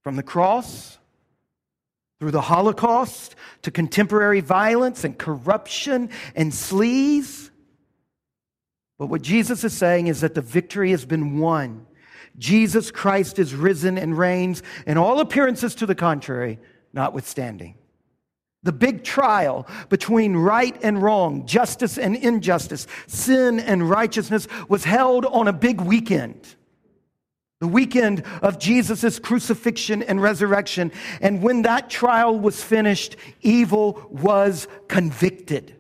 From 0.04 0.16
the 0.16 0.24
cross, 0.24 0.98
through 2.20 2.32
the 2.32 2.42
Holocaust, 2.42 3.36
to 3.62 3.72
contemporary 3.72 4.42
violence 4.42 5.04
and 5.04 5.18
corruption 5.18 6.10
and 6.36 6.52
sleaze. 6.52 7.50
But 8.98 9.08
what 9.08 9.22
Jesus 9.22 9.64
is 9.64 9.74
saying 9.74 10.08
is 10.08 10.22
that 10.22 10.36
the 10.36 10.42
victory 10.42 10.92
has 10.92 11.06
been 11.06 11.40
won. 11.40 11.86
Jesus 12.38 12.92
Christ 12.92 13.40
is 13.40 13.54
risen 13.54 13.98
and 13.98 14.18
reigns, 14.18 14.64
and 14.86 15.00
all 15.00 15.20
appearances 15.20 15.76
to 15.76 15.86
the 15.86 15.96
contrary, 15.96 16.60
notwithstanding. 16.94 17.76
The 18.64 18.74
big 18.74 19.04
trial 19.04 19.68
between 19.88 20.36
right 20.36 20.78
and 20.84 21.02
wrong, 21.02 21.46
justice 21.46 21.98
and 21.98 22.16
injustice, 22.16 22.88
sin 23.08 23.60
and 23.60 23.90
righteousness 23.90 24.48
was 24.68 24.84
held 24.84 25.26
on 25.26 25.48
a 25.48 25.54
big 25.54 25.80
weekend. 25.80 26.56
The 27.60 27.68
weekend 27.68 28.24
of 28.42 28.58
Jesus' 28.58 29.20
crucifixion 29.20 30.02
and 30.04 30.22
resurrection. 30.22 30.92
And 31.20 31.42
when 31.42 31.64
that 31.64 31.90
trial 31.90 32.40
was 32.40 32.64
finished, 32.64 33.18
evil 33.42 34.08
was 34.10 34.68
convicted, 34.88 35.76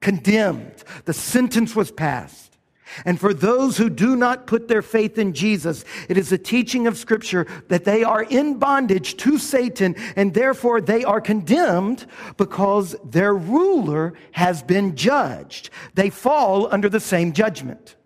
condemned. 0.00 0.84
The 1.06 1.12
sentence 1.12 1.74
was 1.74 1.90
passed. 1.90 2.56
And 3.04 3.18
for 3.18 3.34
those 3.34 3.76
who 3.76 3.90
do 3.90 4.14
not 4.14 4.46
put 4.46 4.68
their 4.68 4.82
faith 4.82 5.18
in 5.18 5.32
Jesus, 5.32 5.84
it 6.08 6.16
is 6.16 6.30
a 6.30 6.38
teaching 6.38 6.86
of 6.86 6.96
Scripture 6.96 7.46
that 7.66 7.84
they 7.84 8.04
are 8.04 8.22
in 8.22 8.58
bondage 8.58 9.16
to 9.16 9.36
Satan 9.38 9.96
and 10.14 10.32
therefore 10.32 10.80
they 10.80 11.02
are 11.02 11.20
condemned 11.20 12.06
because 12.36 12.94
their 13.04 13.34
ruler 13.34 14.14
has 14.32 14.62
been 14.62 14.94
judged. 14.94 15.70
They 15.94 16.10
fall 16.10 16.72
under 16.72 16.88
the 16.88 17.00
same 17.00 17.32
judgment. 17.32 17.96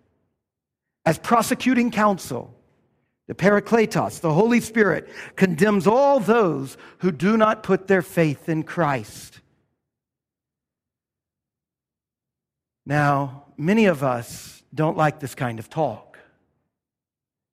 As 1.05 1.19
prosecuting 1.19 1.91
counsel, 1.91 2.58
the 3.29 3.35
Parakletos, 3.35 4.21
the 4.21 4.33
Holy 4.33 4.59
Spirit, 4.59 5.07
condemns 5.35 5.85
all 5.85 6.19
those 6.19 6.77
who 6.97 7.11
do 7.11 7.37
not 7.37 7.61
put 7.61 7.85
their 7.85 8.01
faith 8.01 8.49
in 8.49 8.63
Christ. 8.63 9.41
Now, 12.87 13.43
many 13.55 13.85
of 13.85 14.01
us 14.01 14.63
don't 14.73 14.97
like 14.97 15.19
this 15.19 15.35
kind 15.35 15.59
of 15.59 15.69
talk. 15.69 16.17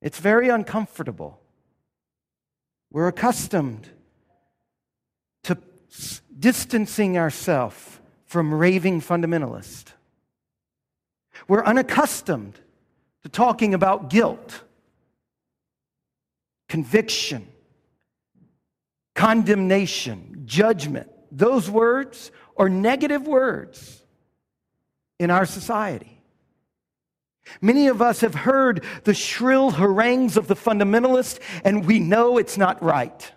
It's 0.01 0.19
very 0.19 0.49
uncomfortable. 0.49 1.39
We're 2.91 3.09
accustomed 3.09 3.87
to 5.43 5.59
distancing 6.39 7.19
ourselves 7.19 8.01
from 8.25 8.55
raving 8.55 9.03
fundamentalists. 9.03 9.93
We're 11.49 11.65
unaccustomed 11.65 12.61
to 13.25 13.29
talking 13.29 13.75
about 13.75 14.09
guilt 14.09 14.63
conviction, 16.69 17.47
condemnation, 19.15 20.43
judgment. 20.45 21.11
Those 21.31 21.71
words 21.71 22.31
are 22.57 22.69
negative 22.69 23.27
words 23.27 24.03
in 25.19 25.31
our 25.31 25.47
society. 25.47 26.23
Many 27.61 27.87
of 27.87 28.03
us 28.03 28.21
have 28.21 28.35
heard 28.35 28.85
the 29.05 29.15
shrill 29.15 29.71
harangues 29.71 30.37
of 30.37 30.49
the 30.49 30.57
fundamentalist, 30.57 31.39
and 31.65 31.87
we 31.87 32.01
know 32.01 32.39
it's 32.39 32.59
not 32.59 32.83
right. 32.83 33.33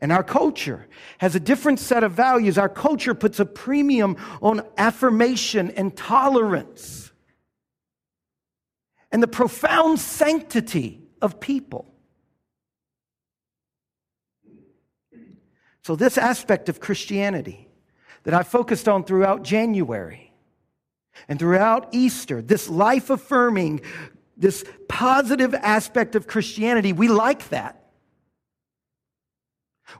And 0.00 0.12
our 0.12 0.24
culture 0.24 0.88
has 1.18 1.34
a 1.34 1.40
different 1.40 1.78
set 1.78 2.04
of 2.04 2.12
values. 2.12 2.58
Our 2.58 2.68
culture 2.68 3.14
puts 3.14 3.40
a 3.40 3.46
premium 3.46 4.16
on 4.42 4.62
affirmation 4.76 5.70
and 5.70 5.96
tolerance 5.96 7.06
and 9.16 9.22
the 9.22 9.28
profound 9.28 9.98
sanctity 9.98 11.05
of 11.20 11.40
people. 11.40 11.92
So, 15.82 15.94
this 15.94 16.18
aspect 16.18 16.68
of 16.68 16.80
Christianity 16.80 17.68
that 18.24 18.34
I 18.34 18.42
focused 18.42 18.88
on 18.88 19.04
throughout 19.04 19.44
January 19.44 20.32
and 21.28 21.38
throughout 21.38 21.88
Easter, 21.92 22.42
this 22.42 22.68
life 22.68 23.08
affirming, 23.08 23.82
this 24.36 24.64
positive 24.88 25.54
aspect 25.54 26.16
of 26.16 26.26
Christianity, 26.26 26.92
we 26.92 27.08
like 27.08 27.48
that. 27.50 27.86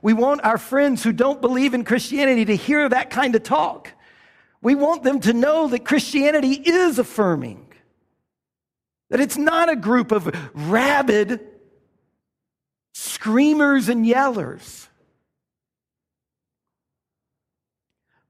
We 0.01 0.13
want 0.13 0.43
our 0.43 0.57
friends 0.57 1.03
who 1.03 1.13
don't 1.13 1.41
believe 1.41 1.73
in 1.73 1.83
Christianity 1.83 2.45
to 2.45 2.55
hear 2.55 2.89
that 2.89 3.09
kind 3.09 3.35
of 3.35 3.43
talk. 3.43 3.93
We 4.61 4.75
want 4.75 5.03
them 5.03 5.19
to 5.21 5.33
know 5.33 5.67
that 5.69 5.85
Christianity 5.85 6.51
is 6.51 6.99
affirming. 6.99 7.66
That 9.09 9.19
it's 9.19 9.37
not 9.37 9.69
a 9.69 9.75
group 9.75 10.11
of 10.11 10.33
rabid 10.53 11.39
screamers 12.93 13.89
and 13.89 14.05
yellers. 14.05 14.87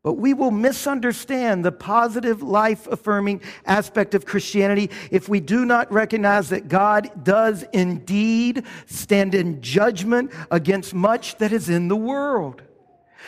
But 0.03 0.13
we 0.13 0.33
will 0.33 0.51
misunderstand 0.51 1.65
the 1.65 1.71
positive, 1.71 2.41
life 2.41 2.87
affirming 2.87 3.41
aspect 3.65 4.15
of 4.15 4.25
Christianity 4.25 4.89
if 5.11 5.27
we 5.27 5.41
do 5.41 5.65
not 5.65 5.91
recognize 5.91 6.47
that 6.49 6.69
God 6.69 7.25
does 7.25 7.65
indeed 7.73 8.63
stand 8.85 9.35
in 9.35 9.61
judgment 9.61 10.31
against 10.49 10.93
much 10.93 11.37
that 11.39 11.51
is 11.51 11.67
in 11.67 11.89
the 11.89 11.97
world. 11.97 12.61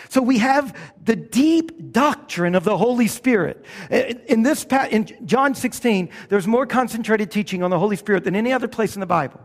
So 0.08 0.22
we 0.22 0.38
have 0.38 0.76
the 1.04 1.16
deep 1.16 1.92
doctrine 1.92 2.56
of 2.56 2.64
the 2.64 2.78
Holy 2.78 3.08
Spirit. 3.08 3.66
In 3.90 4.44
this 4.44 4.66
in 4.90 5.08
John 5.26 5.54
16, 5.54 6.10
there's 6.30 6.48
more 6.48 6.66
concentrated 6.66 7.32
teaching 7.32 7.64
on 7.64 7.70
the 7.70 7.80
Holy 7.80 7.96
Spirit 7.96 8.24
than 8.24 8.36
any 8.36 8.54
other 8.54 8.68
place 8.68 8.96
in 8.96 9.02
the 9.02 9.06
Bible. 9.06 9.42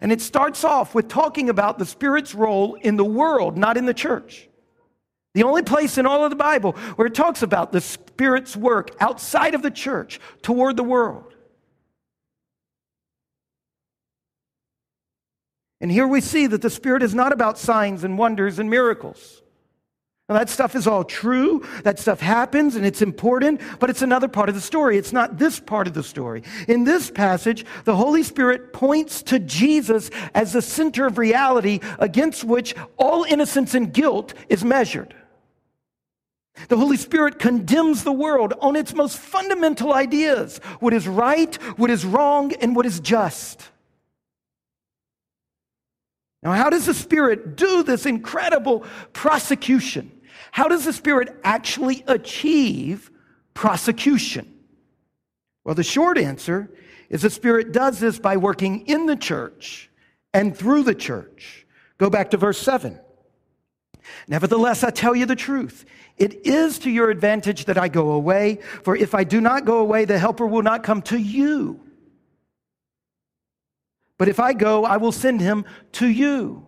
And 0.00 0.12
it 0.12 0.20
starts 0.20 0.62
off 0.62 0.94
with 0.94 1.08
talking 1.08 1.48
about 1.48 1.78
the 1.78 1.86
Spirit's 1.86 2.34
role 2.34 2.74
in 2.74 2.96
the 2.96 3.04
world, 3.04 3.56
not 3.56 3.76
in 3.76 3.86
the 3.86 3.94
church. 3.94 4.48
The 5.34 5.44
only 5.44 5.62
place 5.62 5.96
in 5.96 6.06
all 6.06 6.24
of 6.24 6.30
the 6.30 6.36
Bible 6.36 6.72
where 6.96 7.06
it 7.06 7.14
talks 7.14 7.42
about 7.42 7.72
the 7.72 7.80
Spirit's 7.80 8.54
work 8.54 8.90
outside 9.00 9.54
of 9.54 9.62
the 9.62 9.70
church 9.70 10.20
toward 10.42 10.76
the 10.76 10.84
world. 10.84 11.31
And 15.82 15.90
here 15.90 16.06
we 16.06 16.20
see 16.20 16.46
that 16.46 16.62
the 16.62 16.70
Spirit 16.70 17.02
is 17.02 17.12
not 17.12 17.32
about 17.32 17.58
signs 17.58 18.04
and 18.04 18.16
wonders 18.16 18.60
and 18.60 18.70
miracles. 18.70 19.42
Now, 20.28 20.38
that 20.38 20.48
stuff 20.48 20.76
is 20.76 20.86
all 20.86 21.02
true. 21.02 21.66
That 21.82 21.98
stuff 21.98 22.20
happens 22.20 22.76
and 22.76 22.86
it's 22.86 23.02
important, 23.02 23.60
but 23.80 23.90
it's 23.90 24.00
another 24.00 24.28
part 24.28 24.48
of 24.48 24.54
the 24.54 24.60
story. 24.60 24.96
It's 24.96 25.12
not 25.12 25.38
this 25.38 25.58
part 25.58 25.88
of 25.88 25.94
the 25.94 26.04
story. 26.04 26.44
In 26.68 26.84
this 26.84 27.10
passage, 27.10 27.66
the 27.84 27.96
Holy 27.96 28.22
Spirit 28.22 28.72
points 28.72 29.22
to 29.24 29.40
Jesus 29.40 30.08
as 30.34 30.52
the 30.52 30.62
center 30.62 31.04
of 31.04 31.18
reality 31.18 31.80
against 31.98 32.44
which 32.44 32.76
all 32.96 33.24
innocence 33.24 33.74
and 33.74 33.92
guilt 33.92 34.34
is 34.48 34.64
measured. 34.64 35.16
The 36.68 36.76
Holy 36.76 36.96
Spirit 36.96 37.40
condemns 37.40 38.04
the 38.04 38.12
world 38.12 38.54
on 38.60 38.76
its 38.76 38.94
most 38.94 39.18
fundamental 39.18 39.92
ideas 39.92 40.58
what 40.78 40.94
is 40.94 41.08
right, 41.08 41.52
what 41.76 41.90
is 41.90 42.04
wrong, 42.04 42.52
and 42.60 42.76
what 42.76 42.86
is 42.86 43.00
just. 43.00 43.68
Now, 46.42 46.52
how 46.52 46.70
does 46.70 46.86
the 46.86 46.94
Spirit 46.94 47.56
do 47.56 47.82
this 47.82 48.04
incredible 48.04 48.84
prosecution? 49.12 50.10
How 50.50 50.68
does 50.68 50.84
the 50.84 50.92
Spirit 50.92 51.38
actually 51.44 52.02
achieve 52.06 53.10
prosecution? 53.54 54.52
Well, 55.64 55.74
the 55.74 55.84
short 55.84 56.18
answer 56.18 56.70
is 57.08 57.22
the 57.22 57.30
Spirit 57.30 57.72
does 57.72 58.00
this 58.00 58.18
by 58.18 58.36
working 58.36 58.86
in 58.86 59.06
the 59.06 59.16
church 59.16 59.88
and 60.34 60.56
through 60.56 60.82
the 60.82 60.94
church. 60.94 61.66
Go 61.98 62.10
back 62.10 62.30
to 62.30 62.36
verse 62.36 62.58
7. 62.58 62.98
Nevertheless, 64.26 64.82
I 64.82 64.90
tell 64.90 65.14
you 65.14 65.26
the 65.26 65.36
truth. 65.36 65.84
It 66.18 66.46
is 66.46 66.80
to 66.80 66.90
your 66.90 67.10
advantage 67.10 67.66
that 67.66 67.78
I 67.78 67.88
go 67.88 68.12
away, 68.12 68.58
for 68.82 68.96
if 68.96 69.14
I 69.14 69.22
do 69.22 69.40
not 69.40 69.64
go 69.64 69.78
away, 69.78 70.04
the 70.04 70.18
Helper 70.18 70.46
will 70.46 70.62
not 70.62 70.82
come 70.82 71.02
to 71.02 71.16
you. 71.16 71.80
But 74.22 74.28
if 74.28 74.38
I 74.38 74.52
go, 74.52 74.84
I 74.84 74.98
will 74.98 75.10
send 75.10 75.40
him 75.40 75.64
to 75.94 76.06
you. 76.06 76.64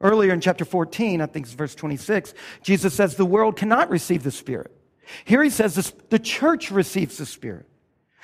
Earlier 0.00 0.32
in 0.32 0.40
chapter 0.40 0.64
14, 0.64 1.20
I 1.20 1.26
think 1.26 1.46
it's 1.46 1.54
verse 1.54 1.76
26, 1.76 2.34
Jesus 2.64 2.94
says 2.94 3.14
the 3.14 3.24
world 3.24 3.54
cannot 3.54 3.90
receive 3.90 4.24
the 4.24 4.32
Spirit. 4.32 4.72
Here 5.24 5.40
he 5.40 5.50
says 5.50 5.94
the 6.10 6.18
church 6.18 6.72
receives 6.72 7.18
the 7.18 7.26
Spirit. 7.26 7.68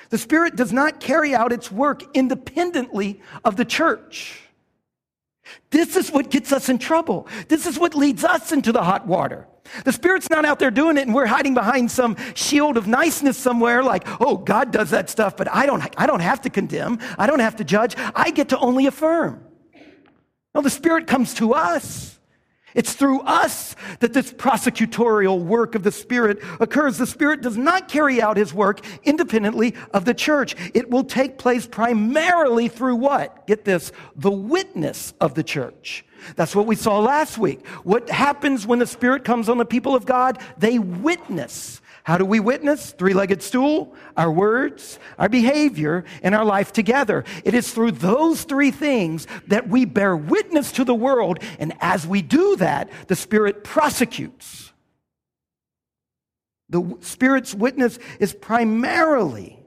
The 0.09 0.17
Spirit 0.17 0.57
does 0.57 0.73
not 0.73 0.99
carry 0.99 1.33
out 1.33 1.53
its 1.53 1.71
work 1.71 2.03
independently 2.13 3.21
of 3.45 3.55
the 3.55 3.63
church. 3.63 4.41
This 5.69 5.95
is 5.95 6.11
what 6.11 6.29
gets 6.29 6.51
us 6.51 6.67
in 6.67 6.79
trouble. 6.79 7.29
This 7.47 7.65
is 7.65 7.79
what 7.79 7.95
leads 7.95 8.25
us 8.25 8.51
into 8.51 8.73
the 8.73 8.83
hot 8.83 9.07
water. 9.07 9.47
The 9.85 9.91
Spirit's 9.91 10.29
not 10.29 10.45
out 10.45 10.59
there 10.59 10.71
doing 10.71 10.97
it 10.97 11.03
and 11.03 11.15
we're 11.15 11.25
hiding 11.25 11.53
behind 11.53 11.89
some 11.89 12.15
shield 12.35 12.77
of 12.77 12.87
niceness 12.87 13.37
somewhere 13.37 13.81
like, 13.83 14.03
oh, 14.21 14.37
God 14.37 14.71
does 14.71 14.89
that 14.91 15.09
stuff, 15.09 15.37
but 15.37 15.49
I 15.53 15.65
don't, 15.65 15.83
I 15.97 16.05
don't 16.05 16.19
have 16.19 16.41
to 16.41 16.49
condemn. 16.49 16.99
I 17.17 17.27
don't 17.27 17.39
have 17.39 17.55
to 17.57 17.63
judge. 17.63 17.95
I 18.15 18.31
get 18.31 18.49
to 18.49 18.59
only 18.59 18.87
affirm. 18.87 19.43
No, 20.53 20.61
the 20.61 20.69
Spirit 20.69 21.07
comes 21.07 21.33
to 21.35 21.53
us. 21.53 22.12
It's 22.75 22.93
through 22.93 23.21
us 23.21 23.75
that 23.99 24.13
this 24.13 24.31
prosecutorial 24.33 25.39
work 25.39 25.75
of 25.75 25.83
the 25.83 25.91
Spirit 25.91 26.39
occurs. 26.59 26.97
The 26.97 27.07
Spirit 27.07 27.41
does 27.41 27.57
not 27.57 27.87
carry 27.87 28.21
out 28.21 28.37
his 28.37 28.53
work 28.53 28.79
independently 29.03 29.75
of 29.93 30.05
the 30.05 30.13
church. 30.13 30.55
It 30.73 30.89
will 30.89 31.03
take 31.03 31.37
place 31.37 31.67
primarily 31.67 32.67
through 32.67 32.95
what? 32.95 33.45
Get 33.47 33.65
this, 33.65 33.91
the 34.15 34.31
witness 34.31 35.13
of 35.21 35.35
the 35.35 35.43
church. 35.43 36.05
That's 36.35 36.55
what 36.55 36.65
we 36.65 36.75
saw 36.75 36.99
last 36.99 37.37
week. 37.37 37.67
What 37.83 38.09
happens 38.09 38.65
when 38.65 38.79
the 38.79 38.87
Spirit 38.87 39.23
comes 39.23 39.49
on 39.49 39.57
the 39.57 39.65
people 39.65 39.93
of 39.93 40.05
God? 40.05 40.39
They 40.57 40.79
witness. 40.79 41.81
How 42.03 42.17
do 42.17 42.25
we 42.25 42.41
witness? 42.41 42.91
Three 42.91 43.13
legged 43.13 43.41
stool, 43.41 43.95
our 44.17 44.31
words, 44.31 44.99
our 45.17 45.29
behavior, 45.29 46.03
and 46.21 46.35
our 46.35 46.43
life 46.43 46.73
together. 46.73 47.23
It 47.45 47.53
is 47.53 47.71
through 47.71 47.91
those 47.91 48.43
three 48.43 48.71
things 48.71 49.25
that 49.47 49.69
we 49.69 49.85
bear 49.85 50.15
witness 50.15 50.73
to 50.73 50.83
the 50.83 50.93
world. 50.93 51.39
And 51.59 51.73
as 51.79 52.05
we 52.05 52.21
do 52.21 52.57
that, 52.57 52.89
the 53.07 53.15
Spirit 53.15 53.63
prosecutes. 53.63 54.73
The 56.69 56.97
Spirit's 56.99 57.55
witness 57.55 57.99
is 58.19 58.33
primarily 58.33 59.59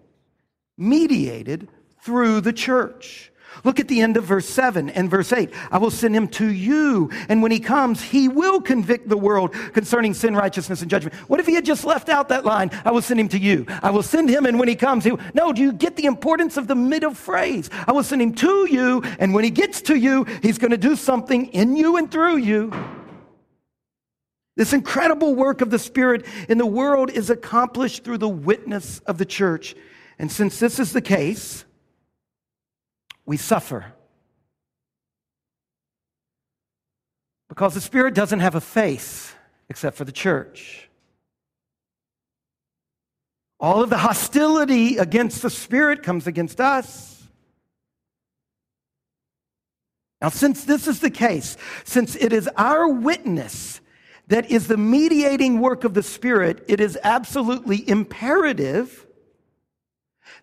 mediated 0.77 1.69
through 2.03 2.43
the 2.43 2.53
church. 2.53 3.33
Look 3.65 3.81
at 3.81 3.89
the 3.89 4.01
end 4.01 4.17
of 4.17 4.25
verse 4.25 4.49
7 4.49 4.91
and 4.91 5.11
verse 5.11 5.33
8. 5.33 5.53
I 5.71 5.79
will 5.79 5.91
send 5.91 6.15
him 6.15 6.29
to 6.29 6.47
you, 6.47 7.11
and 7.29 7.43
when 7.43 7.53
he 7.53 7.61
comes, 7.61 8.03
he 8.03 8.29
will 8.29 8.61
convict 8.61 9.09
the 9.09 9.17
world 9.17 9.53
concerning 9.73 10.15
sin, 10.15 10.35
righteousness, 10.35 10.83
and 10.83 10.91
judgment. 10.91 11.15
What 11.29 11.41
if 11.41 11.47
he 11.47 11.55
had 11.55 11.65
just 11.65 11.85
left 11.85 12.09
out 12.09 12.29
that 12.29 12.45
line? 12.45 12.71
I 12.85 12.91
will 12.91 13.03
send 13.03 13.21
him 13.21 13.29
to 13.31 13.39
you. 13.39 13.67
I 13.69 13.91
will 13.91 14.03
send 14.03 14.29
him, 14.29 14.47
and 14.47 14.59
when 14.59 14.69
he 14.69 14.77
comes, 14.77 15.05
he 15.05 15.13
will. 15.13 15.21
No, 15.35 15.53
do 15.53 15.63
you 15.63 15.73
get 15.73 15.97
the 15.97 16.07
importance 16.07 16.57
of 16.57 16.69
the 16.69 16.75
middle 16.75 17.15
phrase? 17.15 17.71
I 17.87 17.93
will 17.93 18.03
send 18.03 18.23
him 18.23 18.35
to 18.35 18.67
you, 18.71 19.03
and 19.19 19.35
when 19.35 19.45
he 19.45 19.51
gets 19.51 19.83
to 19.83 19.97
you, 19.97 20.25
he's 20.43 20.59
going 20.59 20.71
to 20.71 20.79
do 20.79 20.97
something 20.97 21.47
in 21.49 21.77
you 21.77 21.97
and 21.97 22.11
through 22.11 22.37
you. 22.39 22.73
This 24.57 24.73
incredible 24.73 25.35
work 25.35 25.61
of 25.61 25.69
the 25.69 25.79
Spirit 25.79 26.25
in 26.49 26.57
the 26.57 26.67
world 26.67 27.11
is 27.11 27.29
accomplished 27.29 28.05
through 28.05 28.19
the 28.19 28.29
witness 28.29 29.01
of 29.01 29.19
the 29.19 29.27
church. 29.27 29.77
And 30.19 30.33
since 30.33 30.59
this 30.59 30.79
is 30.79 30.95
the 30.95 31.03
case, 31.03 31.66
we 33.27 33.37
suffer. 33.37 33.93
Because 37.49 37.75
the 37.75 37.81
Spirit 37.81 38.15
doesn't 38.15 38.41
have 38.41 38.55
a 38.55 38.61
face 38.61 39.35
except 39.69 39.97
for 39.97 40.05
the 40.05 40.13
church. 40.13 40.89
All 43.59 43.83
of 43.83 43.91
the 43.91 43.99
hostility 43.99 44.99
against 44.99 45.43
the 45.43 45.51
Spirit 45.51 46.03
comes 46.03 46.27
against 46.27 46.61
us. 46.61 47.25
Now, 50.21 50.29
since 50.29 50.65
this 50.65 50.87
is 50.87 51.01
the 51.01 51.11
case, 51.11 51.57
since 51.85 52.17
it 52.17 52.33
is 52.33 52.49
our 52.57 52.89
witness 52.89 53.81
that 54.29 54.51
is 54.51 54.67
the 54.67 54.77
mediating 54.77 55.61
work 55.61 55.85
of 55.85 55.95
the 55.95 56.03
Spirit, 56.03 56.65
it 56.69 56.81
is 56.81 56.99
absolutely 57.03 57.89
imperative 57.89 59.07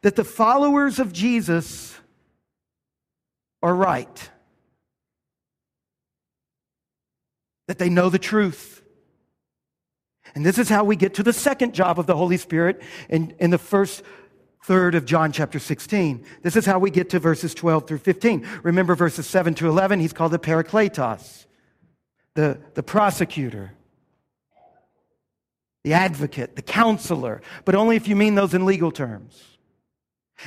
that 0.01 0.15
the 0.15 0.23
followers 0.23 0.99
of 0.99 1.11
Jesus 1.11 1.99
are 3.63 3.73
right, 3.73 4.29
that 7.67 7.79
they 7.79 7.89
know 7.89 8.09
the 8.09 8.19
truth. 8.19 8.83
And 10.35 10.45
this 10.45 10.57
is 10.57 10.67
how 10.67 10.83
we 10.83 10.97
get 10.97 11.13
to 11.15 11.23
the 11.23 11.31
second 11.31 11.73
job 11.73 11.97
of 11.97 12.05
the 12.05 12.15
Holy 12.15 12.37
Spirit 12.37 12.81
in, 13.09 13.33
in 13.39 13.51
the 13.51 13.57
first 13.57 14.03
third 14.65 14.95
of 14.95 15.05
John 15.05 15.31
chapter 15.31 15.59
16. 15.59 16.25
This 16.41 16.57
is 16.57 16.65
how 16.65 16.77
we 16.77 16.91
get 16.91 17.09
to 17.11 17.19
verses 17.19 17.53
12 17.53 17.87
through 17.87 17.97
15. 17.99 18.45
Remember 18.63 18.95
verses 18.95 19.27
7 19.27 19.53
to 19.55 19.69
11, 19.69 20.01
he's 20.01 20.13
called 20.13 20.33
the 20.33 20.39
Parakletos, 20.39 21.45
the, 22.35 22.59
the 22.73 22.83
prosecutor, 22.83 23.71
the 25.85 25.93
advocate, 25.93 26.57
the 26.57 26.61
counselor, 26.61 27.41
but 27.63 27.75
only 27.75 27.95
if 27.95 28.09
you 28.09 28.15
mean 28.15 28.35
those 28.35 28.53
in 28.53 28.65
legal 28.65 28.91
terms. 28.91 29.52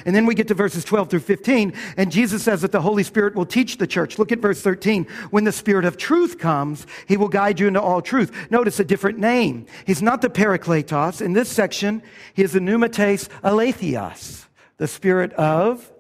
And 0.04 0.14
then 0.14 0.26
we 0.26 0.34
get 0.34 0.48
to 0.48 0.54
verses 0.54 0.84
12 0.84 1.10
through 1.10 1.20
15, 1.20 1.72
and 1.96 2.12
Jesus 2.12 2.42
says 2.42 2.62
that 2.62 2.72
the 2.72 2.80
Holy 2.80 3.02
Spirit 3.02 3.34
will 3.34 3.46
teach 3.46 3.78
the 3.78 3.86
church. 3.86 4.18
Look 4.18 4.32
at 4.32 4.40
verse 4.40 4.60
13. 4.60 5.04
When 5.30 5.44
the 5.44 5.52
Spirit 5.52 5.84
of 5.84 5.96
truth 5.96 6.38
comes, 6.38 6.86
he 7.06 7.16
will 7.16 7.28
guide 7.28 7.60
you 7.60 7.68
into 7.68 7.80
all 7.80 8.02
truth. 8.02 8.50
Notice 8.50 8.80
a 8.80 8.84
different 8.84 9.18
name. 9.18 9.66
He's 9.86 10.02
not 10.02 10.22
the 10.22 10.28
Parakletos. 10.28 11.20
In 11.20 11.32
this 11.32 11.48
section, 11.48 12.02
he 12.34 12.42
is 12.42 12.52
the 12.52 12.60
Pneumates 12.60 13.28
Aletheos, 13.42 14.46
the 14.76 14.88
Spirit 14.88 15.32
of 15.34 15.90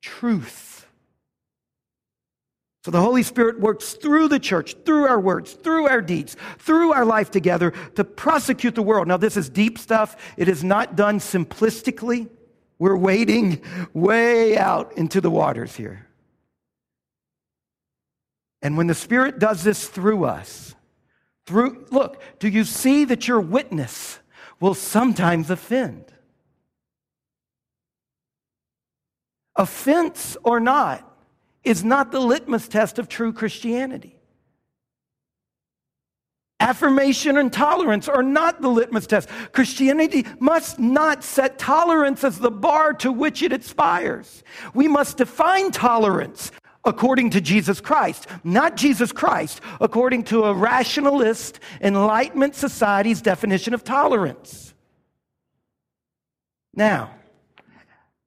truth. 0.00 0.72
So 2.84 2.90
the 2.90 3.00
Holy 3.00 3.22
Spirit 3.22 3.60
works 3.60 3.92
through 3.92 4.26
the 4.26 4.40
church, 4.40 4.74
through 4.84 5.06
our 5.06 5.20
words, 5.20 5.52
through 5.52 5.86
our 5.86 6.00
deeds, 6.00 6.36
through 6.58 6.92
our 6.92 7.04
life 7.04 7.30
together 7.30 7.72
to 7.94 8.02
prosecute 8.02 8.74
the 8.74 8.82
world. 8.82 9.06
Now, 9.06 9.16
this 9.16 9.36
is 9.36 9.48
deep 9.48 9.78
stuff. 9.78 10.16
It 10.36 10.48
is 10.48 10.64
not 10.64 10.96
done 10.96 11.20
simplistically. 11.20 12.28
We're 12.82 12.96
wading 12.96 13.62
way 13.94 14.58
out 14.58 14.98
into 14.98 15.20
the 15.20 15.30
waters 15.30 15.76
here. 15.76 16.08
And 18.60 18.76
when 18.76 18.88
the 18.88 18.94
Spirit 18.96 19.38
does 19.38 19.62
this 19.62 19.86
through 19.86 20.24
us, 20.24 20.74
through, 21.46 21.86
look, 21.92 22.20
do 22.40 22.48
you 22.48 22.64
see 22.64 23.04
that 23.04 23.28
your 23.28 23.40
witness 23.40 24.18
will 24.58 24.74
sometimes 24.74 25.48
offend? 25.48 26.06
Offense 29.54 30.36
or 30.42 30.58
not 30.58 31.08
is 31.62 31.84
not 31.84 32.10
the 32.10 32.18
litmus 32.18 32.66
test 32.66 32.98
of 32.98 33.08
true 33.08 33.32
Christianity. 33.32 34.18
Affirmation 36.62 37.38
and 37.38 37.52
tolerance 37.52 38.08
are 38.08 38.22
not 38.22 38.62
the 38.62 38.68
litmus 38.68 39.08
test. 39.08 39.28
Christianity 39.50 40.24
must 40.38 40.78
not 40.78 41.24
set 41.24 41.58
tolerance 41.58 42.22
as 42.22 42.38
the 42.38 42.52
bar 42.52 42.92
to 42.94 43.10
which 43.10 43.42
it 43.42 43.52
aspires. 43.52 44.44
We 44.72 44.86
must 44.86 45.16
define 45.16 45.72
tolerance 45.72 46.52
according 46.84 47.30
to 47.30 47.40
Jesus 47.40 47.80
Christ, 47.80 48.28
not 48.44 48.76
Jesus 48.76 49.10
Christ, 49.10 49.60
according 49.80 50.22
to 50.24 50.44
a 50.44 50.54
rationalist 50.54 51.58
Enlightenment 51.80 52.54
society's 52.54 53.20
definition 53.20 53.74
of 53.74 53.82
tolerance. 53.82 54.72
Now, 56.74 57.12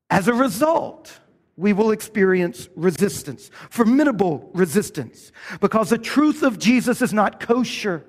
as 0.10 0.28
a 0.28 0.34
result, 0.34 1.22
we 1.56 1.72
will 1.72 1.92
experience 1.92 2.68
resistance, 2.76 3.50
formidable 3.70 4.52
resistance, 4.54 5.32
because 5.62 5.90
the 5.90 5.98
truth 5.98 6.44
of 6.44 6.60
Jesus 6.60 7.02
is 7.02 7.14
not 7.14 7.40
kosher. 7.40 8.06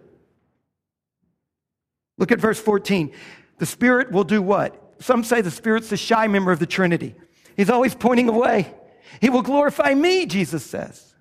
Look 2.18 2.32
at 2.32 2.40
verse 2.40 2.58
14. 2.58 3.12
The 3.58 3.66
Spirit 3.66 4.10
will 4.10 4.24
do 4.24 4.42
what? 4.42 4.94
Some 4.98 5.24
say 5.24 5.40
the 5.40 5.50
Spirit's 5.50 5.90
the 5.90 5.96
shy 5.96 6.26
member 6.26 6.52
of 6.52 6.58
the 6.58 6.66
Trinity. 6.66 7.14
He's 7.56 7.70
always 7.70 7.94
pointing 7.94 8.28
away. 8.28 8.74
He 9.20 9.30
will 9.30 9.42
glorify 9.42 9.94
me, 9.94 10.26
Jesus 10.26 10.64
says. 10.64 11.14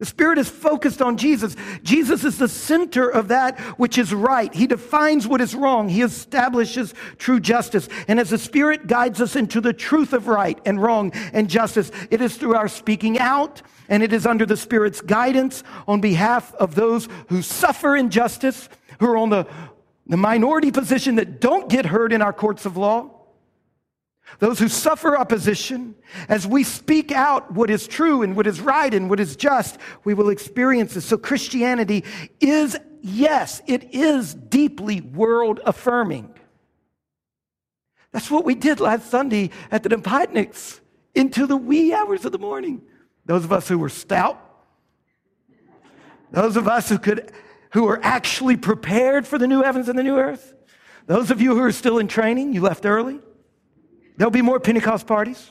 The 0.00 0.06
Spirit 0.06 0.38
is 0.38 0.48
focused 0.48 1.02
on 1.02 1.18
Jesus. 1.18 1.54
Jesus 1.82 2.24
is 2.24 2.38
the 2.38 2.48
center 2.48 3.06
of 3.06 3.28
that 3.28 3.60
which 3.78 3.98
is 3.98 4.14
right. 4.14 4.52
He 4.52 4.66
defines 4.66 5.28
what 5.28 5.42
is 5.42 5.54
wrong. 5.54 5.90
He 5.90 6.00
establishes 6.00 6.94
true 7.18 7.38
justice. 7.38 7.86
And 8.08 8.18
as 8.18 8.30
the 8.30 8.38
Spirit 8.38 8.86
guides 8.86 9.20
us 9.20 9.36
into 9.36 9.60
the 9.60 9.74
truth 9.74 10.14
of 10.14 10.26
right 10.26 10.58
and 10.64 10.82
wrong 10.82 11.12
and 11.34 11.50
justice, 11.50 11.90
it 12.10 12.22
is 12.22 12.36
through 12.36 12.54
our 12.54 12.66
speaking 12.66 13.18
out 13.18 13.60
and 13.90 14.02
it 14.02 14.14
is 14.14 14.24
under 14.24 14.46
the 14.46 14.56
Spirit's 14.56 15.02
guidance 15.02 15.62
on 15.86 16.00
behalf 16.00 16.54
of 16.54 16.74
those 16.76 17.06
who 17.28 17.42
suffer 17.42 17.94
injustice, 17.94 18.70
who 19.00 19.06
are 19.06 19.18
on 19.18 19.28
the 19.28 19.46
the 20.06 20.16
minority 20.16 20.70
position 20.70 21.16
that 21.16 21.40
don't 21.40 21.68
get 21.68 21.86
heard 21.86 22.12
in 22.12 22.22
our 22.22 22.32
courts 22.32 22.66
of 22.66 22.76
law, 22.76 23.10
those 24.38 24.58
who 24.58 24.68
suffer 24.68 25.16
opposition, 25.16 25.94
as 26.28 26.46
we 26.46 26.62
speak 26.62 27.10
out 27.10 27.52
what 27.52 27.68
is 27.68 27.86
true 27.86 28.22
and 28.22 28.36
what 28.36 28.46
is 28.46 28.60
right 28.60 28.92
and 28.94 29.10
what 29.10 29.20
is 29.20 29.36
just, 29.36 29.78
we 30.04 30.14
will 30.14 30.30
experience 30.30 30.94
this. 30.94 31.04
So 31.04 31.18
Christianity 31.18 32.04
is, 32.40 32.76
yes, 33.02 33.60
it 33.66 33.92
is 33.92 34.34
deeply 34.34 35.00
world 35.00 35.60
affirming. 35.66 36.34
That's 38.12 38.30
what 38.30 38.44
we 38.44 38.54
did 38.54 38.80
last 38.80 39.10
Sunday 39.10 39.50
at 39.70 39.82
the 39.82 39.88
Nepotniks 39.88 40.80
into 41.14 41.46
the 41.46 41.56
wee 41.56 41.92
hours 41.92 42.24
of 42.24 42.32
the 42.32 42.38
morning. 42.38 42.82
Those 43.26 43.44
of 43.44 43.52
us 43.52 43.68
who 43.68 43.78
were 43.78 43.88
stout, 43.88 44.38
those 46.30 46.56
of 46.56 46.68
us 46.68 46.88
who 46.88 46.98
could 46.98 47.32
who 47.72 47.88
are 47.88 48.00
actually 48.02 48.56
prepared 48.56 49.26
for 49.26 49.38
the 49.38 49.46
new 49.46 49.62
heavens 49.62 49.88
and 49.88 49.98
the 49.98 50.02
new 50.02 50.18
earth. 50.18 50.54
Those 51.06 51.30
of 51.30 51.40
you 51.40 51.54
who 51.54 51.62
are 51.62 51.72
still 51.72 51.98
in 51.98 52.08
training, 52.08 52.52
you 52.52 52.60
left 52.60 52.86
early. 52.86 53.20
There'll 54.16 54.30
be 54.30 54.42
more 54.42 54.60
Pentecost 54.60 55.06
parties. 55.06 55.50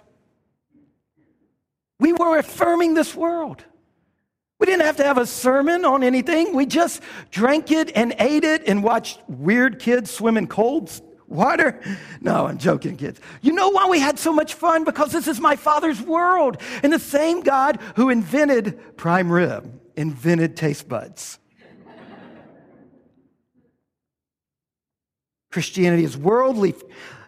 We 2.00 2.14
were 2.14 2.38
affirming 2.38 2.94
this 2.94 3.16
world. 3.16 3.64
We 4.60 4.66
didn't 4.66 4.86
have 4.86 4.98
to 4.98 5.04
have 5.04 5.18
a 5.18 5.26
sermon 5.26 5.86
on 5.86 6.04
anything. 6.04 6.54
We 6.54 6.66
just 6.66 7.02
drank 7.32 7.72
it 7.72 7.92
and 7.96 8.13
ate 8.20 8.44
it 8.44 8.67
and 8.67 8.84
watched 8.84 9.20
weird 9.28 9.80
kids 9.80 10.12
swim 10.12 10.38
in 10.38 10.48
cold 10.48 10.92
water. 11.28 11.80
No, 12.20 12.48
I'm 12.48 12.58
joking, 12.58 12.98
kids. 12.98 13.20
You 13.42 13.54
know 13.54 13.70
why 13.70 13.88
we 13.88 14.00
had 14.00 14.20
so 14.20 14.34
much 14.34 14.56
fun? 14.56 14.84
Because 14.84 15.12
this 15.12 15.28
is 15.28 15.40
my 15.40 15.56
Father's 15.56 16.02
world. 16.02 16.62
And 16.84 16.92
the 16.92 17.00
same 17.00 17.42
God 17.42 17.80
who 17.96 18.10
invented 18.10 18.98
prime 18.98 19.32
rib 19.32 19.80
invented 19.96 20.58
taste 20.58 20.90
buds. 20.90 21.40
Christianity 25.52 26.04
is 26.04 26.17
worldly. 26.17 26.75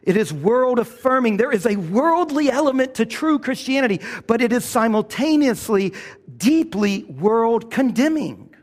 It 0.03 0.17
is 0.17 0.33
world 0.33 0.79
affirming. 0.79 1.37
There 1.37 1.51
is 1.51 1.65
a 1.65 1.75
worldly 1.75 2.49
element 2.49 2.95
to 2.95 3.05
true 3.05 3.39
Christianity, 3.39 4.01
but 4.27 4.41
it 4.41 4.51
is 4.51 4.65
simultaneously 4.65 5.93
deeply 6.37 7.03
world 7.03 7.71
condemning. 7.71 8.53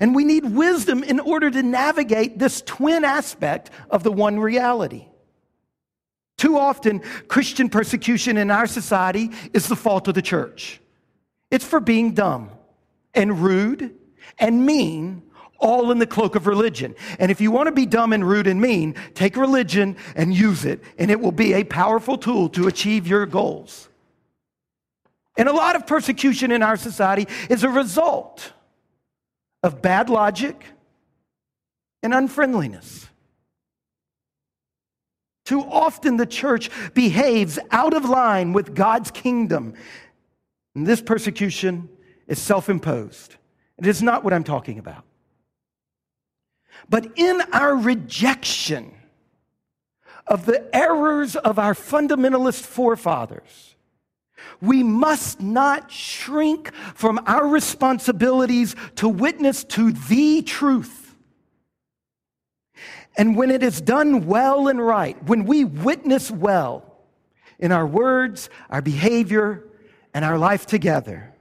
And 0.00 0.14
we 0.14 0.24
need 0.24 0.44
wisdom 0.44 1.02
in 1.02 1.20
order 1.20 1.50
to 1.50 1.62
navigate 1.62 2.38
this 2.38 2.62
twin 2.62 3.04
aspect 3.04 3.70
of 3.90 4.02
the 4.02 4.12
one 4.12 4.40
reality. 4.40 5.06
Too 6.36 6.58
often, 6.58 7.00
Christian 7.28 7.68
persecution 7.68 8.36
in 8.36 8.50
our 8.50 8.66
society 8.66 9.30
is 9.52 9.68
the 9.68 9.76
fault 9.76 10.08
of 10.08 10.14
the 10.14 10.22
church. 10.22 10.80
It's 11.50 11.64
for 11.64 11.80
being 11.80 12.12
dumb 12.12 12.50
and 13.14 13.40
rude 13.40 13.94
and 14.38 14.66
mean 14.66 15.22
all 15.64 15.90
in 15.90 15.98
the 15.98 16.06
cloak 16.06 16.36
of 16.36 16.46
religion. 16.46 16.94
And 17.18 17.32
if 17.32 17.40
you 17.40 17.50
want 17.50 17.66
to 17.68 17.72
be 17.72 17.86
dumb 17.86 18.12
and 18.12 18.28
rude 18.28 18.46
and 18.46 18.60
mean, 18.60 18.94
take 19.14 19.34
religion 19.34 19.96
and 20.14 20.32
use 20.32 20.64
it, 20.64 20.84
and 20.98 21.10
it 21.10 21.18
will 21.18 21.32
be 21.32 21.54
a 21.54 21.64
powerful 21.64 22.18
tool 22.18 22.50
to 22.50 22.68
achieve 22.68 23.06
your 23.06 23.24
goals. 23.24 23.88
And 25.36 25.48
a 25.48 25.52
lot 25.52 25.74
of 25.74 25.86
persecution 25.86 26.52
in 26.52 26.62
our 26.62 26.76
society 26.76 27.26
is 27.48 27.64
a 27.64 27.68
result 27.68 28.52
of 29.62 29.80
bad 29.80 30.10
logic 30.10 30.64
and 32.02 32.12
unfriendliness. 32.12 33.08
Too 35.46 35.62
often 35.62 36.18
the 36.18 36.26
church 36.26 36.70
behaves 36.92 37.58
out 37.70 37.94
of 37.94 38.04
line 38.04 38.52
with 38.52 38.74
God's 38.74 39.10
kingdom. 39.10 39.74
And 40.74 40.86
this 40.86 41.00
persecution 41.00 41.88
is 42.28 42.38
self 42.38 42.68
imposed. 42.68 43.36
It 43.78 43.86
is 43.86 44.02
not 44.02 44.24
what 44.24 44.32
I'm 44.32 44.44
talking 44.44 44.78
about. 44.78 45.04
But 46.88 47.12
in 47.16 47.40
our 47.52 47.76
rejection 47.76 48.94
of 50.26 50.46
the 50.46 50.74
errors 50.74 51.36
of 51.36 51.58
our 51.58 51.74
fundamentalist 51.74 52.62
forefathers, 52.62 53.74
we 54.60 54.82
must 54.82 55.40
not 55.40 55.90
shrink 55.90 56.72
from 56.94 57.20
our 57.26 57.46
responsibilities 57.46 58.74
to 58.96 59.08
witness 59.08 59.64
to 59.64 59.92
the 59.92 60.42
truth. 60.42 61.14
And 63.16 63.36
when 63.36 63.50
it 63.50 63.62
is 63.62 63.80
done 63.80 64.26
well 64.26 64.68
and 64.68 64.84
right, 64.84 65.22
when 65.24 65.44
we 65.44 65.64
witness 65.64 66.30
well 66.30 66.84
in 67.58 67.70
our 67.72 67.86
words, 67.86 68.50
our 68.70 68.82
behavior, 68.82 69.64
and 70.12 70.24
our 70.24 70.38
life 70.38 70.66
together, 70.66 71.32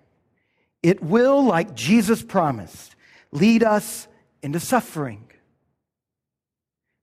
it 0.82 1.02
will, 1.02 1.44
like 1.44 1.74
Jesus 1.74 2.22
promised, 2.22 2.96
lead 3.32 3.64
us 3.64 4.08
into 4.42 4.60
suffering. 4.60 5.23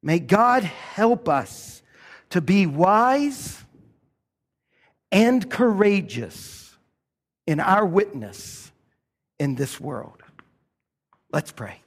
May 0.02 0.18
God 0.18 0.64
help 0.64 1.28
us 1.28 1.82
to 2.30 2.40
be 2.40 2.66
wise 2.66 3.62
and 5.12 5.50
courageous 5.50 6.76
in 7.46 7.60
our 7.60 7.84
witness 7.84 8.70
in 9.38 9.56
this 9.56 9.80
world. 9.80 10.22
Let's 11.32 11.52
pray. 11.52 11.80